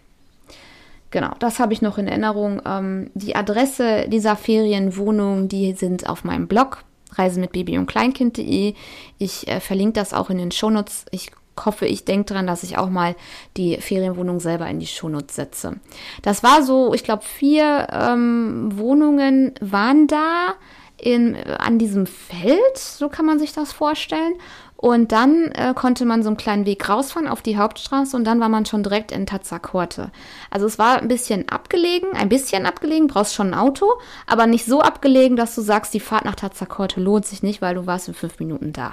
Genau, 1.11 1.33
das 1.39 1.59
habe 1.59 1.73
ich 1.73 1.81
noch 1.81 1.97
in 1.97 2.07
Erinnerung. 2.07 2.61
Ähm, 2.67 3.11
die 3.15 3.35
Adresse 3.35 4.09
dieser 4.09 4.37
Ferienwohnung, 4.37 5.49
die 5.49 5.73
sind 5.73 6.09
auf 6.09 6.25
meinem 6.25 6.49
Blog 6.49 6.85
reise 7.13 7.41
mit 7.41 7.53
Baby 7.53 7.79
und 7.79 7.87
Kleinkind.de. 7.87 8.75
Ich 9.19 9.49
äh, 9.49 9.61
verlinke 9.61 9.95
das 9.95 10.13
auch 10.13 10.29
in 10.29 10.39
den 10.39 10.51
Shownotes. 10.51 11.07
Ich 11.11 11.31
hoffe, 11.65 11.87
ich 11.87 12.05
denke 12.05 12.27
daran, 12.27 12.47
dass 12.47 12.63
ich 12.63 12.79
auch 12.79 12.91
mal 12.91 13.17
die 13.57 13.79
Ferienwohnung 13.79 14.39
selber 14.39 14.69
in 14.69 14.81
die 14.81 14.87
Shownotes 14.87 15.35
setze. 15.35 15.77
Das 16.23 16.43
war 16.43 16.63
so, 16.63 16.95
ich 16.95 17.05
glaube, 17.05 17.25
vier 17.25 17.89
ähm, 17.91 18.71
Wohnungen 18.77 19.55
waren 19.61 20.07
da 20.07 20.55
in, 20.97 21.37
an 21.37 21.79
diesem 21.79 22.07
Feld, 22.07 22.77
so 22.77 23.09
kann 23.09 23.25
man 23.25 23.39
sich 23.39 23.53
das 23.53 23.73
vorstellen. 23.73 24.35
Und 24.81 25.11
dann 25.11 25.51
äh, 25.53 25.75
konnte 25.75 26.05
man 26.05 26.23
so 26.23 26.29
einen 26.29 26.37
kleinen 26.37 26.65
Weg 26.65 26.89
rausfahren 26.89 27.27
auf 27.27 27.43
die 27.43 27.57
Hauptstraße 27.57 28.17
und 28.17 28.23
dann 28.23 28.39
war 28.39 28.49
man 28.49 28.65
schon 28.65 28.85
direkt 28.85 29.11
in 29.11 29.27
Tazakorte. 29.27 30.13
Also 30.51 30.67
es 30.67 30.79
war 30.79 31.03
ein 31.03 31.09
bisschen 31.09 31.49
abgelegen, 31.49 32.13
ein 32.15 32.29
bisschen 32.29 32.65
abgelegen, 32.65 33.09
brauchst 33.09 33.35
schon 33.35 33.49
ein 33.49 33.59
Auto, 33.59 33.87
aber 34.29 34.47
nicht 34.47 34.67
so 34.67 34.81
abgelegen, 34.81 35.37
dass 35.37 35.57
du 35.57 35.63
sagst, 35.63 35.95
die 35.95 36.01
Fahrt 36.01 36.25
nach 36.25 36.37
Tazakorte 36.37 37.01
lohnt 37.01 37.27
sich 37.27 37.43
nicht, 37.43 37.61
weil 37.61 37.75
du 37.75 37.87
warst 37.87 38.07
in 38.07 38.15
fünf 38.15 38.39
Minuten 38.39 38.73
da. 38.73 38.93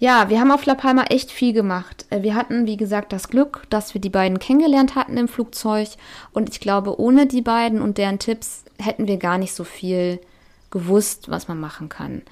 Ja, 0.00 0.30
wir 0.30 0.40
haben 0.40 0.50
auf 0.50 0.66
La 0.66 0.74
Palma 0.74 1.04
echt 1.04 1.30
viel 1.30 1.52
gemacht. 1.52 2.06
Äh, 2.10 2.22
wir 2.22 2.34
hatten, 2.34 2.66
wie 2.66 2.76
gesagt, 2.76 3.12
das 3.12 3.28
Glück, 3.28 3.66
dass 3.70 3.94
wir 3.94 4.00
die 4.00 4.10
beiden 4.10 4.40
kennengelernt 4.40 4.96
hatten 4.96 5.16
im 5.16 5.28
Flugzeug. 5.28 5.90
Und 6.32 6.50
ich 6.50 6.58
glaube, 6.58 7.00
ohne 7.00 7.26
die 7.26 7.42
beiden 7.42 7.80
und 7.80 7.98
deren 7.98 8.18
Tipps 8.18 8.64
hätten 8.80 9.06
wir 9.06 9.16
gar 9.18 9.38
nicht 9.38 9.54
so 9.54 9.62
viel 9.62 10.18
gewusst, 10.70 11.30
was 11.30 11.46
man 11.46 11.60
machen 11.60 11.88
kann. 11.88 12.22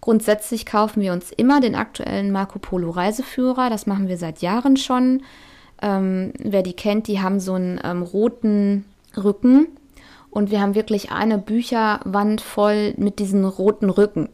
Grundsätzlich 0.00 0.64
kaufen 0.64 1.02
wir 1.02 1.12
uns 1.12 1.30
immer 1.30 1.60
den 1.60 1.74
aktuellen 1.74 2.32
Marco 2.32 2.58
Polo 2.58 2.90
Reiseführer. 2.90 3.68
Das 3.68 3.86
machen 3.86 4.08
wir 4.08 4.16
seit 4.16 4.40
Jahren 4.40 4.76
schon. 4.76 5.22
Ähm, 5.82 6.32
wer 6.38 6.62
die 6.62 6.72
kennt, 6.72 7.06
die 7.06 7.20
haben 7.20 7.40
so 7.40 7.54
einen 7.54 7.80
ähm, 7.84 8.02
roten 8.02 8.84
Rücken. 9.16 9.68
Und 10.30 10.50
wir 10.50 10.60
haben 10.60 10.74
wirklich 10.74 11.10
eine 11.10 11.38
Bücherwand 11.38 12.40
voll 12.40 12.94
mit 12.96 13.18
diesen 13.18 13.44
roten 13.44 13.90
Rücken. 13.90 14.28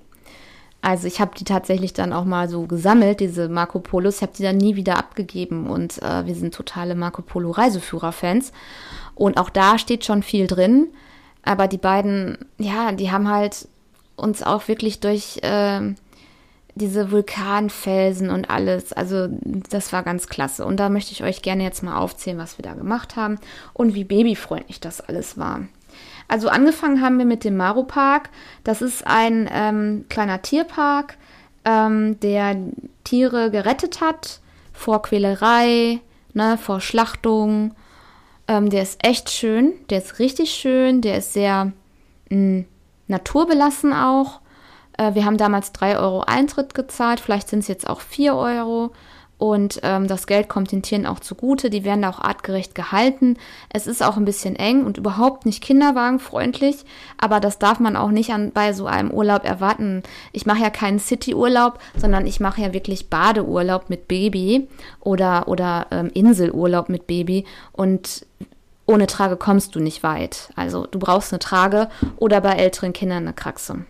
Also 0.82 1.08
ich 1.08 1.20
habe 1.20 1.32
die 1.36 1.44
tatsächlich 1.44 1.94
dann 1.94 2.12
auch 2.12 2.24
mal 2.24 2.48
so 2.48 2.66
gesammelt, 2.66 3.18
diese 3.18 3.48
Marco 3.48 3.80
Polos. 3.80 4.16
Ich 4.16 4.22
habe 4.22 4.34
die 4.36 4.42
dann 4.42 4.58
nie 4.58 4.76
wieder 4.76 4.98
abgegeben 4.98 5.68
und 5.68 6.00
äh, 6.02 6.26
wir 6.26 6.34
sind 6.34 6.54
totale 6.54 6.94
Marco 6.94 7.22
Polo 7.22 7.50
Reiseführer-Fans. 7.50 8.52
Und 9.14 9.38
auch 9.38 9.50
da 9.50 9.78
steht 9.78 10.04
schon 10.04 10.22
viel 10.22 10.46
drin. 10.46 10.88
Aber 11.42 11.66
die 11.66 11.78
beiden, 11.78 12.38
ja, 12.58 12.92
die 12.92 13.10
haben 13.10 13.28
halt 13.28 13.68
uns 14.16 14.42
auch 14.42 14.68
wirklich 14.68 15.00
durch 15.00 15.38
äh, 15.42 15.94
diese 16.76 17.10
Vulkanfelsen 17.10 18.30
und 18.30 18.50
alles, 18.50 18.92
also 18.92 19.28
das 19.30 19.92
war 19.92 20.02
ganz 20.02 20.28
klasse. 20.28 20.64
Und 20.64 20.78
da 20.78 20.90
möchte 20.90 21.12
ich 21.12 21.22
euch 21.22 21.40
gerne 21.42 21.62
jetzt 21.62 21.82
mal 21.82 21.96
aufzählen, 21.96 22.38
was 22.38 22.58
wir 22.58 22.62
da 22.62 22.74
gemacht 22.74 23.16
haben 23.16 23.38
und 23.72 23.94
wie 23.94 24.04
babyfreundlich 24.04 24.78
das 24.78 25.00
alles 25.00 25.38
war. 25.38 25.62
Also 26.28 26.48
angefangen 26.48 27.00
haben 27.00 27.18
wir 27.18 27.24
mit 27.24 27.44
dem 27.44 27.56
Maru 27.56 27.84
Park. 27.84 28.28
Das 28.62 28.82
ist 28.82 29.06
ein 29.06 29.48
ähm, 29.50 30.04
kleiner 30.08 30.42
Tierpark, 30.42 31.16
ähm, 31.64 32.20
der 32.20 32.56
Tiere 33.04 33.50
gerettet 33.50 34.00
hat 34.02 34.40
vor 34.72 35.00
Quälerei, 35.00 36.00
ne, 36.34 36.58
vor 36.58 36.82
Schlachtung. 36.82 37.74
Ähm, 38.48 38.68
der 38.68 38.82
ist 38.82 39.02
echt 39.04 39.30
schön, 39.30 39.72
der 39.88 39.98
ist 39.98 40.18
richtig 40.18 40.50
schön, 40.50 41.00
der 41.00 41.18
ist 41.18 41.32
sehr 41.32 41.72
mh, 42.28 42.36
mm, 42.36 42.64
naturbelassen 43.08 43.92
auch. 43.92 44.40
Äh, 44.98 45.14
wir 45.14 45.24
haben 45.24 45.36
damals 45.36 45.72
3 45.72 45.98
Euro 45.98 46.20
Eintritt 46.20 46.74
gezahlt, 46.74 47.20
vielleicht 47.20 47.48
sind 47.48 47.60
es 47.60 47.68
jetzt 47.68 47.88
auch 47.88 48.00
4 48.00 48.34
Euro. 48.34 48.92
und 49.38 49.80
ähm, 49.82 50.08
das 50.08 50.26
Geld 50.26 50.48
kommt 50.48 50.72
den 50.72 50.80
Tieren 50.80 51.04
auch 51.04 51.20
zugute. 51.20 51.68
Die 51.68 51.84
werden 51.84 52.00
da 52.00 52.08
auch 52.08 52.20
artgerecht 52.20 52.74
gehalten. 52.74 53.36
Es 53.68 53.86
ist 53.86 54.02
auch 54.02 54.16
ein 54.16 54.24
bisschen 54.24 54.56
eng 54.56 54.86
und 54.86 54.96
überhaupt 54.96 55.44
nicht 55.44 55.62
kinderwagenfreundlich, 55.62 56.86
aber 57.18 57.38
das 57.38 57.58
darf 57.58 57.78
man 57.78 57.96
auch 57.96 58.10
nicht 58.10 58.30
an, 58.30 58.52
bei 58.52 58.72
so 58.72 58.86
einem 58.86 59.10
Urlaub 59.10 59.44
erwarten. 59.44 60.02
Ich 60.32 60.46
mache 60.46 60.62
ja 60.62 60.70
keinen 60.70 60.98
City-Urlaub, 60.98 61.78
sondern 61.98 62.26
ich 62.26 62.40
mache 62.40 62.62
ja 62.62 62.72
wirklich 62.72 63.10
Badeurlaub 63.10 63.90
mit 63.90 64.08
Baby 64.08 64.68
oder, 65.00 65.48
oder 65.48 65.88
ähm, 65.90 66.10
Inselurlaub 66.14 66.88
mit 66.88 67.06
Baby 67.06 67.44
und 67.72 68.24
ohne 68.86 69.06
Trage 69.06 69.36
kommst 69.36 69.74
du 69.74 69.80
nicht 69.80 70.02
weit. 70.02 70.50
Also 70.56 70.86
du 70.86 70.98
brauchst 70.98 71.32
eine 71.32 71.40
Trage 71.40 71.88
oder 72.16 72.40
bei 72.40 72.52
älteren 72.52 72.92
Kindern 72.92 73.24
eine 73.24 73.32
Kraxe. 73.32 73.84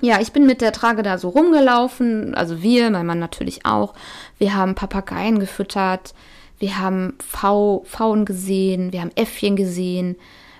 Ja, 0.00 0.20
ich 0.20 0.32
bin 0.32 0.46
mit 0.46 0.60
der 0.60 0.72
Trage 0.72 1.02
da 1.02 1.18
so 1.18 1.28
rumgelaufen, 1.28 2.34
also 2.36 2.62
wir, 2.62 2.88
mein 2.90 3.06
Mann 3.06 3.18
natürlich 3.18 3.66
auch. 3.66 3.94
Wir 4.38 4.54
haben 4.54 4.76
Papageien 4.76 5.40
gefüttert, 5.40 6.14
wir 6.60 6.78
haben 6.78 7.14
Pfauen 7.18 8.24
gesehen, 8.24 8.92
wir 8.92 9.00
haben 9.00 9.10
Äffchen 9.16 9.56
gesehen. 9.56 10.16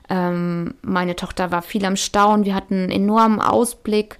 Ähm, 0.08 0.74
meine 0.82 1.14
Tochter 1.14 1.52
war 1.52 1.62
viel 1.62 1.84
am 1.84 1.96
Staunen, 1.96 2.46
wir 2.46 2.54
hatten 2.54 2.74
einen 2.74 2.90
enormen 2.90 3.40
Ausblick 3.40 4.18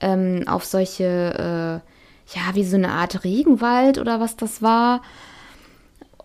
ähm, 0.00 0.44
auf 0.46 0.64
solche, 0.64 1.04
äh, 1.04 2.36
ja, 2.36 2.54
wie 2.54 2.64
so 2.64 2.76
eine 2.76 2.92
Art 2.92 3.24
Regenwald 3.24 3.98
oder 3.98 4.20
was 4.20 4.36
das 4.36 4.62
war. 4.62 5.02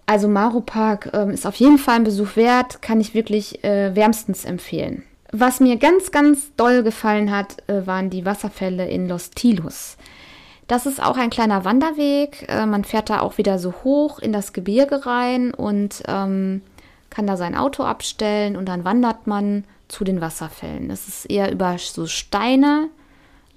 Also 0.05 0.27
Maro 0.27 0.61
Park 0.61 1.09
ähm, 1.13 1.31
ist 1.31 1.47
auf 1.47 1.55
jeden 1.55 1.77
Fall 1.77 1.95
ein 1.95 2.03
Besuch 2.03 2.35
wert, 2.35 2.81
kann 2.81 3.01
ich 3.01 3.13
wirklich 3.13 3.63
äh, 3.63 3.95
wärmstens 3.95 4.45
empfehlen. 4.45 5.03
Was 5.31 5.59
mir 5.59 5.77
ganz, 5.77 6.11
ganz 6.11 6.55
doll 6.55 6.83
gefallen 6.83 7.31
hat, 7.31 7.57
äh, 7.67 7.85
waren 7.87 8.09
die 8.09 8.25
Wasserfälle 8.25 8.87
in 8.87 9.09
Los 9.09 9.31
Tilos. 9.31 9.97
Das 10.67 10.85
ist 10.85 11.01
auch 11.01 11.17
ein 11.17 11.29
kleiner 11.29 11.65
Wanderweg. 11.65 12.45
Äh, 12.47 12.65
man 12.65 12.83
fährt 12.83 13.09
da 13.09 13.19
auch 13.21 13.37
wieder 13.37 13.59
so 13.59 13.73
hoch 13.83 14.19
in 14.19 14.31
das 14.31 14.53
Gebirge 14.53 15.05
rein 15.05 15.53
und 15.53 16.03
ähm, 16.07 16.61
kann 17.09 17.27
da 17.27 17.37
sein 17.37 17.55
Auto 17.55 17.83
abstellen 17.83 18.55
und 18.55 18.65
dann 18.65 18.83
wandert 18.83 19.25
man 19.25 19.63
zu 19.87 20.03
den 20.03 20.21
Wasserfällen. 20.21 20.89
Das 20.89 21.07
ist 21.07 21.25
eher 21.25 21.51
über 21.51 21.77
so 21.77 22.07
Steine, 22.07 22.89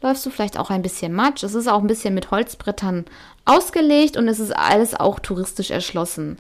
läufst 0.02 0.24
du 0.24 0.30
vielleicht 0.30 0.58
auch 0.58 0.70
ein 0.70 0.82
bisschen 0.82 1.12
Matsch. 1.12 1.42
Es 1.42 1.54
ist 1.54 1.68
auch 1.68 1.80
ein 1.80 1.86
bisschen 1.86 2.14
mit 2.14 2.30
Holzbrettern 2.30 3.06
ausgelegt 3.48 4.16
und 4.16 4.28
es 4.28 4.40
ist 4.40 4.56
alles 4.56 4.94
auch 4.94 5.18
touristisch 5.18 5.70
erschlossen. 5.70 6.36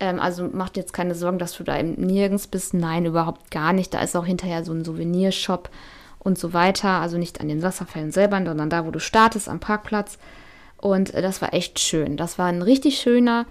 Ähm, 0.00 0.20
also 0.20 0.48
macht 0.52 0.76
jetzt 0.76 0.92
keine 0.92 1.14
Sorgen, 1.14 1.38
dass 1.38 1.56
du 1.56 1.64
da 1.64 1.78
eben 1.78 1.94
nirgends 1.94 2.46
bist. 2.46 2.74
Nein, 2.74 3.06
überhaupt 3.06 3.50
gar 3.50 3.72
nicht. 3.72 3.94
Da 3.94 4.00
ist 4.00 4.16
auch 4.16 4.26
hinterher 4.26 4.64
so 4.64 4.72
ein 4.72 4.84
Souvenirshop 4.84 5.70
und 6.18 6.38
so 6.38 6.52
weiter. 6.52 7.00
Also 7.00 7.18
nicht 7.18 7.40
an 7.40 7.48
den 7.48 7.62
Wasserfällen 7.62 8.12
selber, 8.12 8.42
sondern 8.44 8.70
da, 8.70 8.86
wo 8.86 8.90
du 8.90 9.00
startest, 9.00 9.48
am 9.48 9.60
Parkplatz. 9.60 10.18
Und 10.78 11.14
äh, 11.14 11.22
das 11.22 11.42
war 11.42 11.54
echt 11.54 11.80
schön. 11.80 12.16
Das 12.16 12.38
war 12.38 12.46
ein 12.46 12.62
richtig 12.62 12.98
schöner 12.98 13.46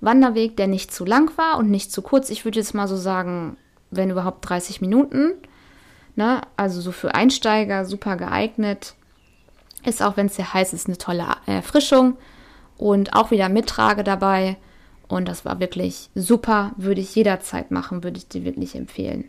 Wanderweg, 0.00 0.56
der 0.56 0.66
nicht 0.66 0.92
zu 0.92 1.04
lang 1.04 1.36
war 1.38 1.58
und 1.58 1.70
nicht 1.70 1.92
zu 1.92 2.02
kurz. 2.02 2.30
Ich 2.30 2.44
würde 2.44 2.58
jetzt 2.58 2.74
mal 2.74 2.88
so 2.88 2.96
sagen, 2.96 3.56
wenn 3.90 4.10
überhaupt 4.10 4.48
30 4.48 4.80
Minuten. 4.80 5.32
Ne? 6.16 6.40
Also 6.56 6.80
so 6.80 6.92
für 6.92 7.14
Einsteiger 7.14 7.84
super 7.84 8.16
geeignet. 8.16 8.94
Ist 9.84 10.02
auch, 10.02 10.16
wenn 10.16 10.26
es 10.26 10.36
sehr 10.36 10.52
heiß 10.52 10.72
ist, 10.72 10.86
eine 10.86 10.98
tolle 10.98 11.26
Erfrischung. 11.46 12.16
Und 12.78 13.14
auch 13.14 13.30
wieder 13.30 13.48
Mittrage 13.48 14.04
dabei. 14.04 14.56
Und 15.08 15.28
das 15.28 15.44
war 15.44 15.60
wirklich 15.60 16.08
super, 16.14 16.72
würde 16.76 17.00
ich 17.00 17.14
jederzeit 17.14 17.70
machen, 17.70 18.02
würde 18.02 18.18
ich 18.18 18.28
dir 18.28 18.44
wirklich 18.44 18.74
empfehlen. 18.74 19.28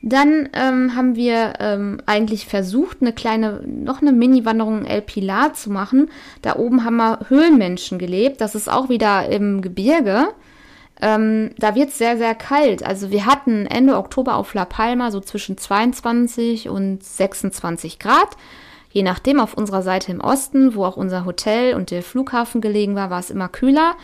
Dann 0.00 0.48
ähm, 0.52 0.94
haben 0.94 1.16
wir 1.16 1.54
ähm, 1.58 2.00
eigentlich 2.06 2.46
versucht, 2.46 2.98
eine 3.00 3.12
kleine, 3.12 3.62
noch 3.66 4.00
eine 4.00 4.12
Mini-Wanderung 4.12 4.80
in 4.80 4.86
El 4.86 5.02
Pilar 5.02 5.54
zu 5.54 5.70
machen. 5.70 6.08
Da 6.42 6.56
oben 6.56 6.84
haben 6.84 6.96
wir 6.96 7.20
Höhlenmenschen 7.28 7.98
gelebt. 7.98 8.40
Das 8.40 8.54
ist 8.54 8.70
auch 8.70 8.88
wieder 8.88 9.28
im 9.28 9.60
Gebirge. 9.60 10.28
Ähm, 11.00 11.50
da 11.58 11.74
wird 11.74 11.90
es 11.90 11.98
sehr, 11.98 12.16
sehr 12.16 12.34
kalt. 12.34 12.84
Also 12.84 13.10
wir 13.10 13.26
hatten 13.26 13.66
Ende 13.66 13.96
Oktober 13.96 14.36
auf 14.36 14.54
La 14.54 14.64
Palma 14.64 15.10
so 15.10 15.20
zwischen 15.20 15.56
22 15.56 16.68
und 16.68 17.02
26 17.02 17.98
Grad. 17.98 18.36
Je 18.90 19.02
nachdem, 19.02 19.40
auf 19.40 19.54
unserer 19.54 19.82
Seite 19.82 20.12
im 20.12 20.20
Osten, 20.20 20.74
wo 20.74 20.84
auch 20.84 20.96
unser 20.96 21.24
Hotel 21.24 21.74
und 21.74 21.90
der 21.90 22.02
Flughafen 22.02 22.60
gelegen 22.60 22.94
war, 22.94 23.10
war 23.10 23.20
es 23.20 23.30
immer 23.30 23.48
kühler. 23.48 23.94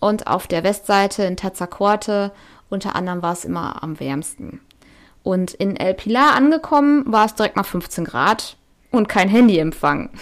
Und 0.00 0.26
auf 0.26 0.46
der 0.46 0.64
Westseite 0.64 1.24
in 1.24 1.36
Tazacorte 1.36 2.32
unter 2.68 2.96
anderem 2.96 3.22
war 3.22 3.32
es 3.32 3.44
immer 3.44 3.82
am 3.82 4.00
wärmsten. 4.00 4.60
Und 5.22 5.54
in 5.54 5.76
El 5.76 5.94
Pilar 5.94 6.34
angekommen 6.34 7.04
war 7.06 7.24
es 7.24 7.34
direkt 7.34 7.56
mal 7.56 7.62
15 7.62 8.04
Grad 8.04 8.56
und 8.90 9.08
kein 9.08 9.28
Handyempfang. 9.28 10.10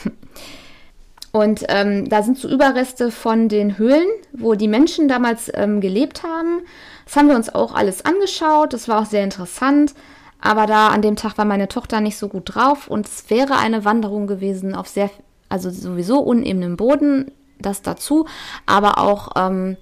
Und 1.32 1.64
ähm, 1.70 2.10
da 2.10 2.22
sind 2.22 2.36
so 2.36 2.46
Überreste 2.46 3.10
von 3.10 3.48
den 3.48 3.78
Höhlen, 3.78 4.06
wo 4.34 4.54
die 4.54 4.68
Menschen 4.68 5.08
damals 5.08 5.50
ähm, 5.54 5.80
gelebt 5.80 6.22
haben. 6.22 6.60
Das 7.06 7.16
haben 7.16 7.28
wir 7.28 7.36
uns 7.36 7.54
auch 7.54 7.74
alles 7.74 8.04
angeschaut. 8.04 8.74
Das 8.74 8.86
war 8.86 9.00
auch 9.00 9.06
sehr 9.06 9.24
interessant. 9.24 9.94
Aber 10.42 10.66
da 10.66 10.88
an 10.88 11.02
dem 11.02 11.16
Tag 11.16 11.38
war 11.38 11.44
meine 11.44 11.68
Tochter 11.68 12.00
nicht 12.00 12.18
so 12.18 12.28
gut 12.28 12.54
drauf 12.54 12.88
und 12.88 13.06
es 13.06 13.30
wäre 13.30 13.56
eine 13.56 13.84
Wanderung 13.84 14.26
gewesen 14.26 14.74
auf 14.74 14.88
sehr, 14.88 15.08
also 15.48 15.70
sowieso 15.70 16.18
unebenem 16.18 16.76
Boden 16.76 17.30
das 17.60 17.80
dazu, 17.80 18.26
aber 18.66 18.98
auch 18.98 19.30
ähm, 19.36 19.76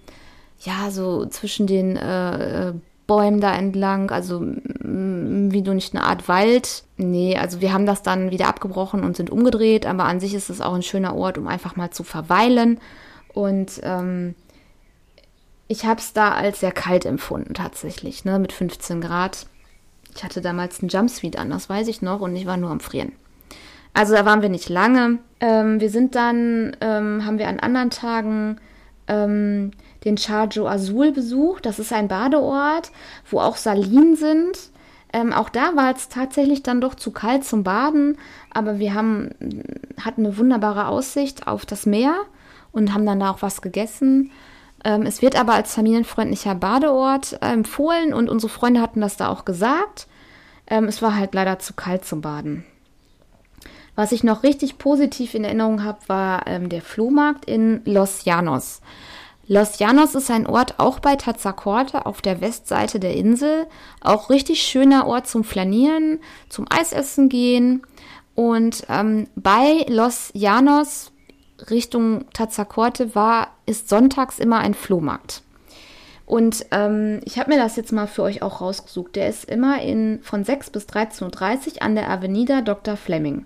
ja 0.60 0.90
so 0.90 1.24
zwischen 1.26 1.66
den 1.66 1.96
äh, 1.96 2.68
äh 2.68 2.74
Bäumen 3.06 3.40
da 3.40 3.52
entlang, 3.56 4.12
also 4.12 4.40
wie 4.40 5.62
du 5.62 5.74
nicht 5.74 5.96
eine 5.96 6.04
Art 6.04 6.28
Wald. 6.28 6.84
Nee, 6.96 7.36
also 7.36 7.60
wir 7.60 7.72
haben 7.72 7.84
das 7.84 8.02
dann 8.02 8.30
wieder 8.30 8.46
abgebrochen 8.46 9.02
und 9.02 9.16
sind 9.16 9.30
umgedreht, 9.30 9.84
aber 9.84 10.04
an 10.04 10.20
sich 10.20 10.32
ist 10.32 10.48
es 10.48 10.60
auch 10.60 10.74
ein 10.74 10.84
schöner 10.84 11.16
Ort, 11.16 11.36
um 11.36 11.48
einfach 11.48 11.74
mal 11.74 11.90
zu 11.90 12.04
verweilen. 12.04 12.78
Und 13.34 13.80
ähm, 13.82 14.36
ich 15.66 15.86
habe 15.86 15.98
es 15.98 16.12
da 16.12 16.34
als 16.34 16.60
sehr 16.60 16.70
kalt 16.70 17.04
empfunden 17.04 17.52
tatsächlich, 17.52 18.24
ne, 18.24 18.38
mit 18.38 18.52
15 18.52 19.00
Grad. 19.00 19.46
Ich 20.14 20.24
hatte 20.24 20.40
damals 20.40 20.80
einen 20.80 20.88
Jumpsuit 20.88 21.38
an, 21.38 21.50
das 21.50 21.68
weiß 21.68 21.88
ich 21.88 22.02
noch, 22.02 22.20
und 22.20 22.34
ich 22.36 22.46
war 22.46 22.56
nur 22.56 22.70
am 22.70 22.80
Frieren. 22.80 23.12
Also 23.94 24.14
da 24.14 24.24
waren 24.24 24.42
wir 24.42 24.48
nicht 24.48 24.68
lange. 24.68 25.18
Ähm, 25.40 25.80
wir 25.80 25.90
sind 25.90 26.14
dann, 26.14 26.76
ähm, 26.80 27.24
haben 27.26 27.38
wir 27.38 27.48
an 27.48 27.60
anderen 27.60 27.90
Tagen 27.90 28.56
ähm, 29.08 29.72
den 30.04 30.16
Charjo 30.16 30.68
Azul 30.68 31.12
besucht. 31.12 31.66
Das 31.66 31.78
ist 31.78 31.92
ein 31.92 32.08
Badeort, 32.08 32.92
wo 33.30 33.40
auch 33.40 33.56
Salinen 33.56 34.16
sind. 34.16 34.70
Ähm, 35.12 35.32
auch 35.32 35.48
da 35.48 35.74
war 35.74 35.94
es 35.94 36.08
tatsächlich 36.08 36.62
dann 36.62 36.80
doch 36.80 36.94
zu 36.94 37.10
kalt 37.10 37.44
zum 37.44 37.64
Baden, 37.64 38.16
aber 38.52 38.78
wir 38.78 38.94
haben, 38.94 39.30
hatten 40.00 40.24
eine 40.24 40.38
wunderbare 40.38 40.86
Aussicht 40.86 41.48
auf 41.48 41.66
das 41.66 41.84
Meer 41.84 42.14
und 42.70 42.94
haben 42.94 43.06
dann 43.06 43.18
da 43.18 43.30
auch 43.30 43.42
was 43.42 43.60
gegessen. 43.60 44.30
Ähm, 44.84 45.02
es 45.02 45.22
wird 45.22 45.38
aber 45.38 45.54
als 45.54 45.74
familienfreundlicher 45.74 46.54
Badeort 46.54 47.34
äh, 47.40 47.52
empfohlen 47.52 48.14
und 48.14 48.28
unsere 48.28 48.50
Freunde 48.50 48.80
hatten 48.80 49.00
das 49.00 49.16
da 49.16 49.28
auch 49.28 49.44
gesagt. 49.44 50.06
Ähm, 50.66 50.84
es 50.84 51.02
war 51.02 51.16
halt 51.16 51.34
leider 51.34 51.58
zu 51.58 51.74
kalt 51.74 52.04
zum 52.04 52.20
Baden. 52.20 52.64
Was 53.96 54.12
ich 54.12 54.24
noch 54.24 54.42
richtig 54.42 54.78
positiv 54.78 55.34
in 55.34 55.44
Erinnerung 55.44 55.84
habe, 55.84 55.98
war 56.06 56.46
ähm, 56.46 56.68
der 56.68 56.80
Flohmarkt 56.80 57.44
in 57.44 57.82
Los 57.84 58.24
Llanos. 58.24 58.80
Los 59.46 59.80
Llanos 59.80 60.14
ist 60.14 60.30
ein 60.30 60.46
Ort 60.46 60.78
auch 60.78 61.00
bei 61.00 61.16
Tazacorte 61.16 62.06
auf 62.06 62.22
der 62.22 62.40
Westseite 62.40 63.00
der 63.00 63.16
Insel. 63.16 63.66
Auch 64.00 64.30
richtig 64.30 64.62
schöner 64.62 65.08
Ort 65.08 65.26
zum 65.26 65.42
Flanieren, 65.42 66.20
zum 66.48 66.66
Eisessen 66.70 67.28
gehen. 67.28 67.82
Und 68.36 68.86
ähm, 68.88 69.26
bei 69.34 69.84
Los 69.88 70.30
Llanos 70.34 71.09
Richtung 71.70 72.24
Tazacorte 72.32 73.14
war, 73.14 73.48
ist 73.66 73.88
sonntags 73.88 74.38
immer 74.38 74.58
ein 74.58 74.74
Flohmarkt. 74.74 75.42
Und 76.30 76.64
ähm, 76.70 77.20
ich 77.24 77.40
habe 77.40 77.50
mir 77.50 77.58
das 77.58 77.74
jetzt 77.74 77.90
mal 77.90 78.06
für 78.06 78.22
euch 78.22 78.40
auch 78.40 78.60
rausgesucht. 78.60 79.16
Der 79.16 79.28
ist 79.28 79.50
immer 79.50 79.82
in, 79.82 80.20
von 80.22 80.44
6 80.44 80.70
bis 80.70 80.86
13.30 80.86 81.74
Uhr 81.74 81.82
an 81.82 81.96
der 81.96 82.08
Avenida 82.08 82.60
Dr. 82.60 82.96
Fleming. 82.96 83.44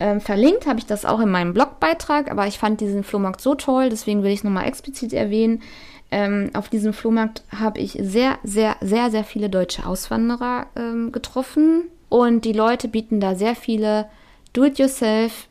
Ähm, 0.00 0.20
verlinkt 0.20 0.66
habe 0.66 0.80
ich 0.80 0.86
das 0.86 1.04
auch 1.04 1.20
in 1.20 1.30
meinem 1.30 1.54
Blogbeitrag, 1.54 2.30
aber 2.30 2.48
ich 2.48 2.58
fand 2.58 2.80
diesen 2.80 3.04
Flohmarkt 3.04 3.40
so 3.40 3.54
toll, 3.54 3.90
deswegen 3.90 4.24
will 4.24 4.32
ich 4.32 4.38
es 4.38 4.44
nochmal 4.44 4.66
explizit 4.66 5.12
erwähnen. 5.12 5.62
Ähm, 6.10 6.50
auf 6.54 6.68
diesem 6.68 6.92
Flohmarkt 6.92 7.44
habe 7.56 7.78
ich 7.78 7.96
sehr, 8.00 8.38
sehr, 8.42 8.76
sehr, 8.80 9.12
sehr 9.12 9.22
viele 9.22 9.48
deutsche 9.48 9.86
Auswanderer 9.86 10.66
ähm, 10.74 11.12
getroffen 11.12 11.84
und 12.08 12.44
die 12.44 12.52
Leute 12.52 12.88
bieten 12.88 13.20
da 13.20 13.36
sehr 13.36 13.54
viele 13.54 14.06
Do-it-yourself, 14.52 15.48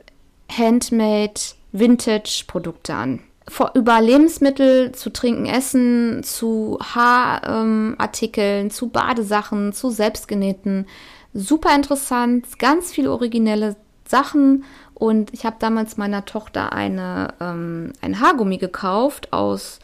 Handmade, 0.50 1.40
Vintage-Produkte 1.74 2.94
an. 2.94 3.20
Vor, 3.50 3.72
über 3.74 4.00
Lebensmittel 4.00 4.94
zu 4.94 5.12
trinken, 5.12 5.46
Essen, 5.46 6.24
zu 6.24 6.80
Haarartikeln, 6.82 8.72
zu 8.72 8.88
Badesachen, 8.88 9.74
zu 9.74 9.90
selbstgenähten. 9.90 10.88
Super 11.34 11.76
interessant, 11.76 12.58
ganz 12.58 12.94
viele 12.94 13.12
originelle 13.12 13.76
Sachen. 14.08 14.64
Und 14.94 15.34
ich 15.34 15.46
habe 15.46 15.58
damals 15.60 15.98
meiner 15.98 16.24
Tochter 16.24 16.72
eine, 16.72 17.34
ähm, 17.42 17.92
ein 18.00 18.22
Haargummi 18.22 18.60
gekauft, 18.60 19.34
aus, 19.34 19.80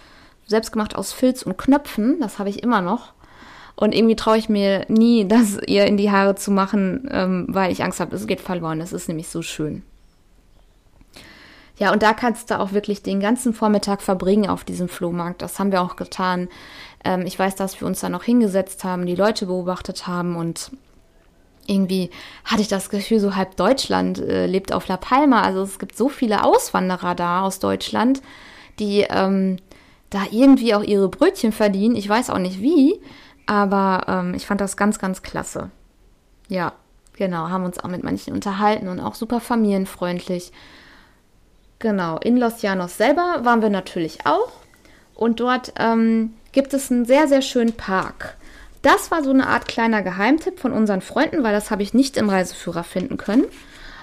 selbstgemacht 0.48 0.96
aus 0.96 1.12
Filz 1.12 1.44
und 1.44 1.58
Knöpfen. 1.58 2.22
Das 2.22 2.40
habe 2.40 2.50
ich 2.50 2.64
immer 2.64 2.80
noch. 2.80 3.12
Und 3.76 3.96
irgendwie 3.96 4.16
traue 4.16 4.38
ich 4.38 4.48
mir 4.48 4.86
nie, 4.88 5.28
das 5.28 5.58
ihr 5.66 5.86
in 5.86 5.98
die 5.98 6.12
Haare 6.12 6.36
zu 6.36 6.52
machen, 6.52 7.10
ähm, 7.12 7.48
weil 7.50 7.72
ich 7.72 7.84
Angst 7.84 8.00
habe, 8.00 8.16
es 8.16 8.28
geht 8.28 8.42
verloren. 8.42 8.80
Es 8.80 8.94
ist 8.94 9.08
nämlich 9.08 9.28
so 9.28 9.42
schön. 9.42 9.84
Ja, 11.80 11.94
und 11.94 12.04
da 12.04 12.14
kannst 12.14 12.52
du 12.52 12.60
auch 12.60 12.74
wirklich 12.74 13.04
den 13.04 13.22
ganzen 13.22 13.54
Vormittag 13.54 14.02
verbringen 14.02 14.50
auf 14.50 14.66
diesem 14.66 14.90
Flohmarkt. 14.90 15.42
Das 15.42 15.60
haben 15.60 15.72
wir 15.72 15.82
auch 15.82 15.96
getan. 15.96 16.50
Ähm, 17.06 17.26
ich 17.26 17.40
weiß, 17.40 17.56
dass 17.56 17.80
wir 17.80 17.88
uns 17.88 18.02
da 18.02 18.10
noch 18.10 18.24
hingesetzt 18.24 18.84
haben, 18.84 19.06
die 19.06 19.16
Leute 19.16 19.46
beobachtet 19.46 20.06
haben 20.06 20.36
und 20.36 20.72
irgendwie 21.68 22.10
hatte 22.44 22.62
ich 22.62 22.68
das 22.68 22.90
Gefühl, 22.90 23.20
so 23.20 23.36
halb 23.36 23.56
Deutschland 23.56 24.20
äh, 24.20 24.46
lebt 24.46 24.74
auf 24.74 24.88
La 24.88 24.98
Palma. 24.98 25.42
Also 25.42 25.62
es 25.62 25.80
gibt 25.80 25.96
so 25.96 26.10
viele 26.10 26.44
Auswanderer 26.44 27.16
da 27.16 27.44
aus 27.44 27.60
Deutschland, 27.60 28.22
die 28.80 29.06
ähm, 29.10 29.58
da 30.10 30.24
irgendwie 30.32 30.76
auch 30.76 30.84
ihre 30.84 31.08
Brötchen 31.08 31.54
verdienen. 31.54 31.96
Ich 31.96 32.10
weiß 32.10 32.30
auch 32.30 32.40
nicht 32.40 32.60
wie, 32.60 33.00
aber 33.46 34.04
ähm, 34.08 34.34
ich 34.34 34.46
fand 34.46 34.60
das 34.60 34.76
ganz, 34.76 35.00
ganz 35.00 35.22
klasse. 35.22 35.70
Ja, 36.50 36.74
genau, 37.14 37.50
haben 37.50 37.64
uns 37.64 37.80
auch 37.80 37.90
mit 37.90 38.04
manchen 38.04 38.34
unterhalten 38.34 38.90
und 38.90 39.00
auch 39.00 39.16
super 39.16 39.40
familienfreundlich. 39.40 40.52
Genau, 41.80 42.18
in 42.18 42.38
Los 42.38 42.62
Llanos 42.62 42.98
selber 42.98 43.40
waren 43.44 43.62
wir 43.62 43.70
natürlich 43.70 44.26
auch. 44.26 44.52
Und 45.16 45.40
dort 45.40 45.74
ähm, 45.78 46.34
gibt 46.52 46.74
es 46.74 46.92
einen 46.92 47.06
sehr, 47.06 47.28
sehr 47.28 47.42
schönen 47.42 47.74
Park. 47.74 48.36
Das 48.82 49.12
war 49.12 49.24
so 49.24 49.32
eine 49.32 49.48
Art 49.48 49.68
kleiner 49.68 50.02
Geheimtipp 50.02 50.60
von 50.60 50.72
unseren 50.72 51.02
Freunden, 51.02 51.44
weil 51.44 51.54
das 51.54 51.72
habe 51.72 51.84
ich 51.84 51.94
nicht 51.94 52.18
im 52.18 52.30
Reiseführer 52.30 52.84
finden 52.84 53.18
können. 53.18 53.46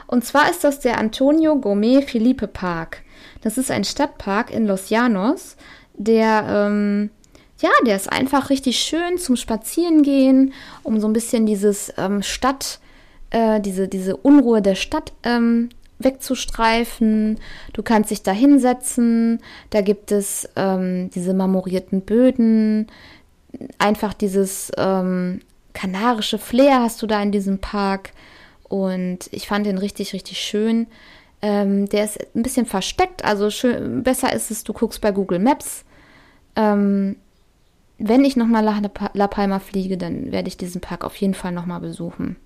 Und 0.06 0.24
zwar 0.24 0.50
ist 0.50 0.64
das 0.64 0.80
der 0.80 0.98
Antonio 0.98 1.56
Gomez 1.56 2.10
Felipe 2.10 2.46
Park. 2.46 3.02
Das 3.42 3.58
ist 3.58 3.70
ein 3.70 3.84
Stadtpark 3.84 4.50
in 4.50 4.66
Los 4.66 4.90
Llanos, 4.90 5.56
der, 5.94 6.44
ähm, 6.48 7.10
ja, 7.60 7.70
der 7.86 7.96
ist 7.96 8.12
einfach 8.12 8.50
richtig 8.50 8.78
schön 8.78 9.18
zum 9.18 9.36
Spazierengehen, 9.36 10.52
um 10.82 11.00
so 11.00 11.08
ein 11.08 11.12
bisschen 11.12 11.46
dieses 11.46 11.92
ähm, 11.96 12.22
Stadt, 12.22 12.80
äh, 13.30 13.60
diese, 13.60 13.88
diese 13.88 14.16
Unruhe 14.16 14.62
der 14.62 14.74
Stadt 14.74 15.12
ähm, 15.22 15.70
wegzustreifen. 15.98 17.38
Du 17.72 17.82
kannst 17.82 18.10
dich 18.10 18.22
da 18.22 18.32
hinsetzen. 18.32 19.40
Da 19.70 19.80
gibt 19.80 20.12
es 20.12 20.48
ähm, 20.56 21.10
diese 21.10 21.34
marmorierten 21.34 22.02
Böden. 22.02 22.88
Einfach 23.78 24.14
dieses 24.14 24.70
ähm, 24.76 25.40
kanarische 25.72 26.38
Flair 26.38 26.80
hast 26.80 27.02
du 27.02 27.06
da 27.06 27.22
in 27.22 27.32
diesem 27.32 27.58
Park. 27.58 28.12
Und 28.68 29.28
ich 29.30 29.46
fand 29.46 29.66
den 29.66 29.78
richtig, 29.78 30.12
richtig 30.12 30.38
schön. 30.38 30.86
Ähm, 31.42 31.88
der 31.88 32.04
ist 32.04 32.18
ein 32.34 32.42
bisschen 32.42 32.66
versteckt. 32.66 33.24
Also 33.24 33.50
schön, 33.50 34.02
besser 34.02 34.32
ist 34.32 34.50
es, 34.50 34.64
du 34.64 34.72
guckst 34.72 35.00
bei 35.00 35.12
Google 35.12 35.38
Maps. 35.38 35.84
Ähm, 36.56 37.16
wenn 37.98 38.24
ich 38.24 38.36
nochmal 38.36 38.62
nach 38.62 38.80
La 39.14 39.26
Palma 39.26 39.58
fliege, 39.58 39.96
dann 39.96 40.32
werde 40.32 40.48
ich 40.48 40.56
diesen 40.56 40.80
Park 40.80 41.04
auf 41.04 41.16
jeden 41.16 41.34
Fall 41.34 41.52
nochmal 41.52 41.80
besuchen. 41.80 42.36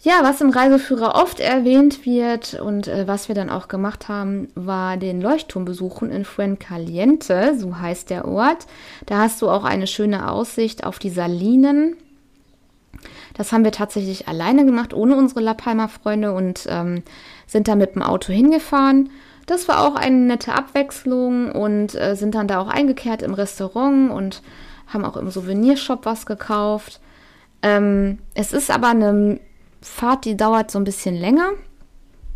Ja, 0.00 0.20
was 0.22 0.40
im 0.40 0.50
Reiseführer 0.50 1.16
oft 1.16 1.40
erwähnt 1.40 2.06
wird 2.06 2.54
und 2.54 2.86
äh, 2.86 3.08
was 3.08 3.26
wir 3.26 3.34
dann 3.34 3.50
auch 3.50 3.66
gemacht 3.66 4.06
haben, 4.06 4.46
war 4.54 4.96
den 4.96 5.20
Leuchtturm 5.20 5.64
besuchen 5.64 6.12
in 6.12 6.24
Fuencaliente, 6.24 7.58
so 7.58 7.80
heißt 7.80 8.08
der 8.10 8.28
Ort. 8.28 8.68
Da 9.06 9.18
hast 9.18 9.42
du 9.42 9.50
auch 9.50 9.64
eine 9.64 9.88
schöne 9.88 10.30
Aussicht 10.30 10.84
auf 10.84 11.00
die 11.00 11.10
Salinen. 11.10 11.96
Das 13.34 13.50
haben 13.50 13.64
wir 13.64 13.72
tatsächlich 13.72 14.28
alleine 14.28 14.64
gemacht, 14.64 14.94
ohne 14.94 15.16
unsere 15.16 15.40
La 15.40 15.54
Palma-Freunde 15.54 16.32
und 16.32 16.66
ähm, 16.68 17.02
sind 17.48 17.66
da 17.66 17.74
mit 17.74 17.96
dem 17.96 18.02
Auto 18.02 18.32
hingefahren. 18.32 19.10
Das 19.46 19.66
war 19.66 19.84
auch 19.84 19.96
eine 19.96 20.16
nette 20.16 20.54
Abwechslung 20.54 21.50
und 21.50 21.96
äh, 21.96 22.14
sind 22.14 22.36
dann 22.36 22.46
da 22.46 22.60
auch 22.60 22.68
eingekehrt 22.68 23.22
im 23.22 23.34
Restaurant 23.34 24.12
und 24.12 24.42
haben 24.86 25.04
auch 25.04 25.16
im 25.16 25.30
Souvenirshop 25.30 26.06
was 26.06 26.24
gekauft. 26.24 27.00
Ähm, 27.62 28.18
es 28.34 28.52
ist 28.52 28.70
aber 28.70 28.88
eine 28.88 29.40
Fahrt, 29.80 30.24
die 30.24 30.36
dauert 30.36 30.70
so 30.70 30.78
ein 30.78 30.84
bisschen 30.84 31.14
länger. 31.14 31.50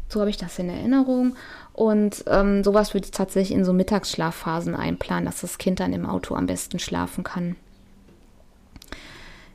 So 0.09 0.21
habe 0.21 0.31
ich 0.31 0.37
das 0.37 0.59
in 0.59 0.69
Erinnerung. 0.69 1.35
Und 1.73 2.25
ähm, 2.27 2.63
sowas 2.63 2.93
würde 2.93 3.07
ich 3.07 3.13
tatsächlich 3.13 3.57
in 3.57 3.65
so 3.65 3.73
Mittagsschlafphasen 3.73 4.75
einplanen, 4.75 5.25
dass 5.25 5.41
das 5.41 5.59
Kind 5.59 5.81
dann 5.81 5.93
im 5.93 6.07
Auto 6.07 6.35
am 6.35 6.47
besten 6.47 6.79
schlafen 6.79 7.25
kann. 7.25 7.57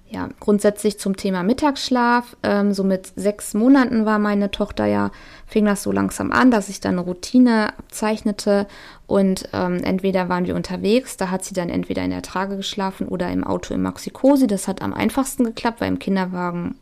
Ja, 0.10 0.30
grundsätzlich 0.39 1.00
zum 1.00 1.17
Thema 1.17 1.43
Mittagsschlaf. 1.43 2.38
Ähm, 2.41 2.73
so 2.73 2.84
mit 2.86 3.12
sechs 3.17 3.54
Monaten 3.54 4.06
war 4.06 4.19
meine 4.19 4.52
Tochter 4.52 4.86
ja, 4.86 5.12
fing 5.45 5.65
das 5.65 5.84
so 5.84 5.91
langsam 5.91 6.32
an, 6.32 6.50
dass 6.50 6.69
ich 6.69 6.80
dann 6.80 6.93
eine 6.93 7.02
Routine 7.02 7.78
abzeichnete 7.78 8.67
und 9.06 9.50
ähm, 9.52 9.84
entweder 9.84 10.30
waren 10.30 10.45
wir 10.45 10.56
unterwegs, 10.56 11.17
da 11.17 11.30
hat 11.30 11.43
sie 11.43 11.54
dann 11.54 11.69
entweder 11.69 12.04
in 12.04 12.12
der 12.12 12.21
Trage 12.21 12.56
geschlafen 12.56 13.10
oder 13.10 13.30
im 13.32 13.43
Auto 13.43 13.73
im 13.73 13.82
Maxikosi. 13.82 14.47
Das 14.47 14.69
hat 14.69 14.82
am 14.82 14.93
einfachsten 14.93 15.43
geklappt, 15.43 15.82
weil 15.82 15.89
im 15.89 16.00
Kinderwagen 16.00 16.76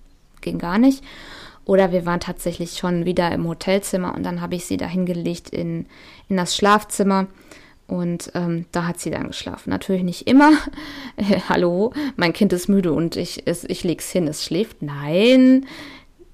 ging 0.45 0.60
gar 0.60 0.77
nicht. 0.77 1.03
Oder 1.65 1.91
wir 1.91 2.05
waren 2.05 2.19
tatsächlich 2.19 2.77
schon 2.77 3.05
wieder 3.05 3.31
im 3.31 3.47
Hotelzimmer 3.47 4.15
und 4.15 4.23
dann 4.23 4.39
habe 4.39 4.55
ich 4.55 4.65
sie 4.65 4.77
da 4.77 4.86
hingelegt 4.86 5.49
in, 5.49 5.88
in 6.29 6.38
das 6.38 6.55
Schlafzimmer. 6.55 7.27
Und 7.88 8.31
ähm, 8.34 8.65
da 8.71 8.88
hat 8.88 8.99
sie 8.99 9.12
dann 9.12 9.27
geschlafen. 9.27 9.69
Natürlich 9.69 10.03
nicht 10.03 10.27
immer. 10.27 10.51
Hallo, 11.49 11.93
mein 12.15 12.34
Kind 12.34 12.53
ist 12.53 12.67
müde 12.67 12.93
und 12.93 13.15
ich, 13.15 13.43
es, 13.45 13.63
ich 13.63 13.84
lege 13.84 13.99
es 13.99 14.10
hin, 14.10 14.27
es 14.27 14.43
schläft. 14.43 14.81
Nein, 14.81 15.65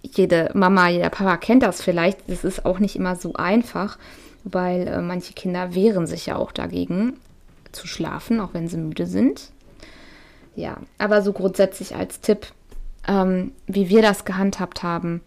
jede 0.02 0.52
Mama, 0.54 0.90
jeder 0.90 1.10
Papa 1.10 1.38
kennt 1.38 1.64
das 1.64 1.82
vielleicht. 1.82 2.20
Es 2.30 2.44
ist 2.44 2.66
auch 2.66 2.80
nicht 2.80 2.96
immer 2.96 3.16
so 3.16 3.34
einfach, 3.34 3.98
weil 4.44 4.88
äh, 4.88 5.02
manche 5.02 5.34
Kinder 5.34 5.76
wehren 5.76 6.08
sich 6.08 6.26
ja 6.26 6.38
auch 6.38 6.52
dagegen 6.52 7.18
zu 7.72 7.88
schlafen, 7.88 8.40
auch 8.40 8.54
wenn 8.54 8.68
sie 8.68 8.78
müde 8.78 9.06
sind. 9.06 9.52
Ja, 10.56 10.78
aber 10.98 11.22
so 11.22 11.32
grundsätzlich 11.34 11.96
als 11.96 12.20
Tipp, 12.22 12.48
ähm, 13.08 13.52
wie 13.68 13.90
wir 13.90 14.02
das 14.02 14.26
gehandhabt 14.26 14.84
haben, 14.84 15.22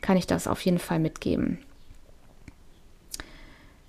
kann 0.00 0.16
ich 0.16 0.26
das 0.26 0.46
auf 0.46 0.60
jeden 0.62 0.78
Fall 0.78 0.98
mitgeben. 0.98 1.58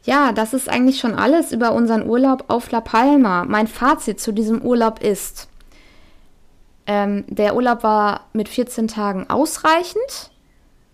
Ja, 0.04 0.32
das 0.32 0.54
ist 0.54 0.67
eigentlich 0.67 1.00
schon 1.00 1.13
alles 1.13 1.52
über 1.52 1.74
unseren 1.74 2.08
Urlaub 2.08 2.46
auf 2.48 2.72
La 2.72 2.82
Palma. 2.82 3.46
Mein 3.46 3.67
Fazit 3.67 4.20
zu 4.20 4.32
diesem 4.32 4.62
Urlaub 4.62 5.02
ist, 5.02 5.48
ähm, 6.88 7.24
der 7.28 7.56
Urlaub 7.56 7.84
war 7.84 8.22
mit 8.34 8.50
14 8.50 8.88
Tagen 8.88 9.30
ausreichend. 9.30 10.32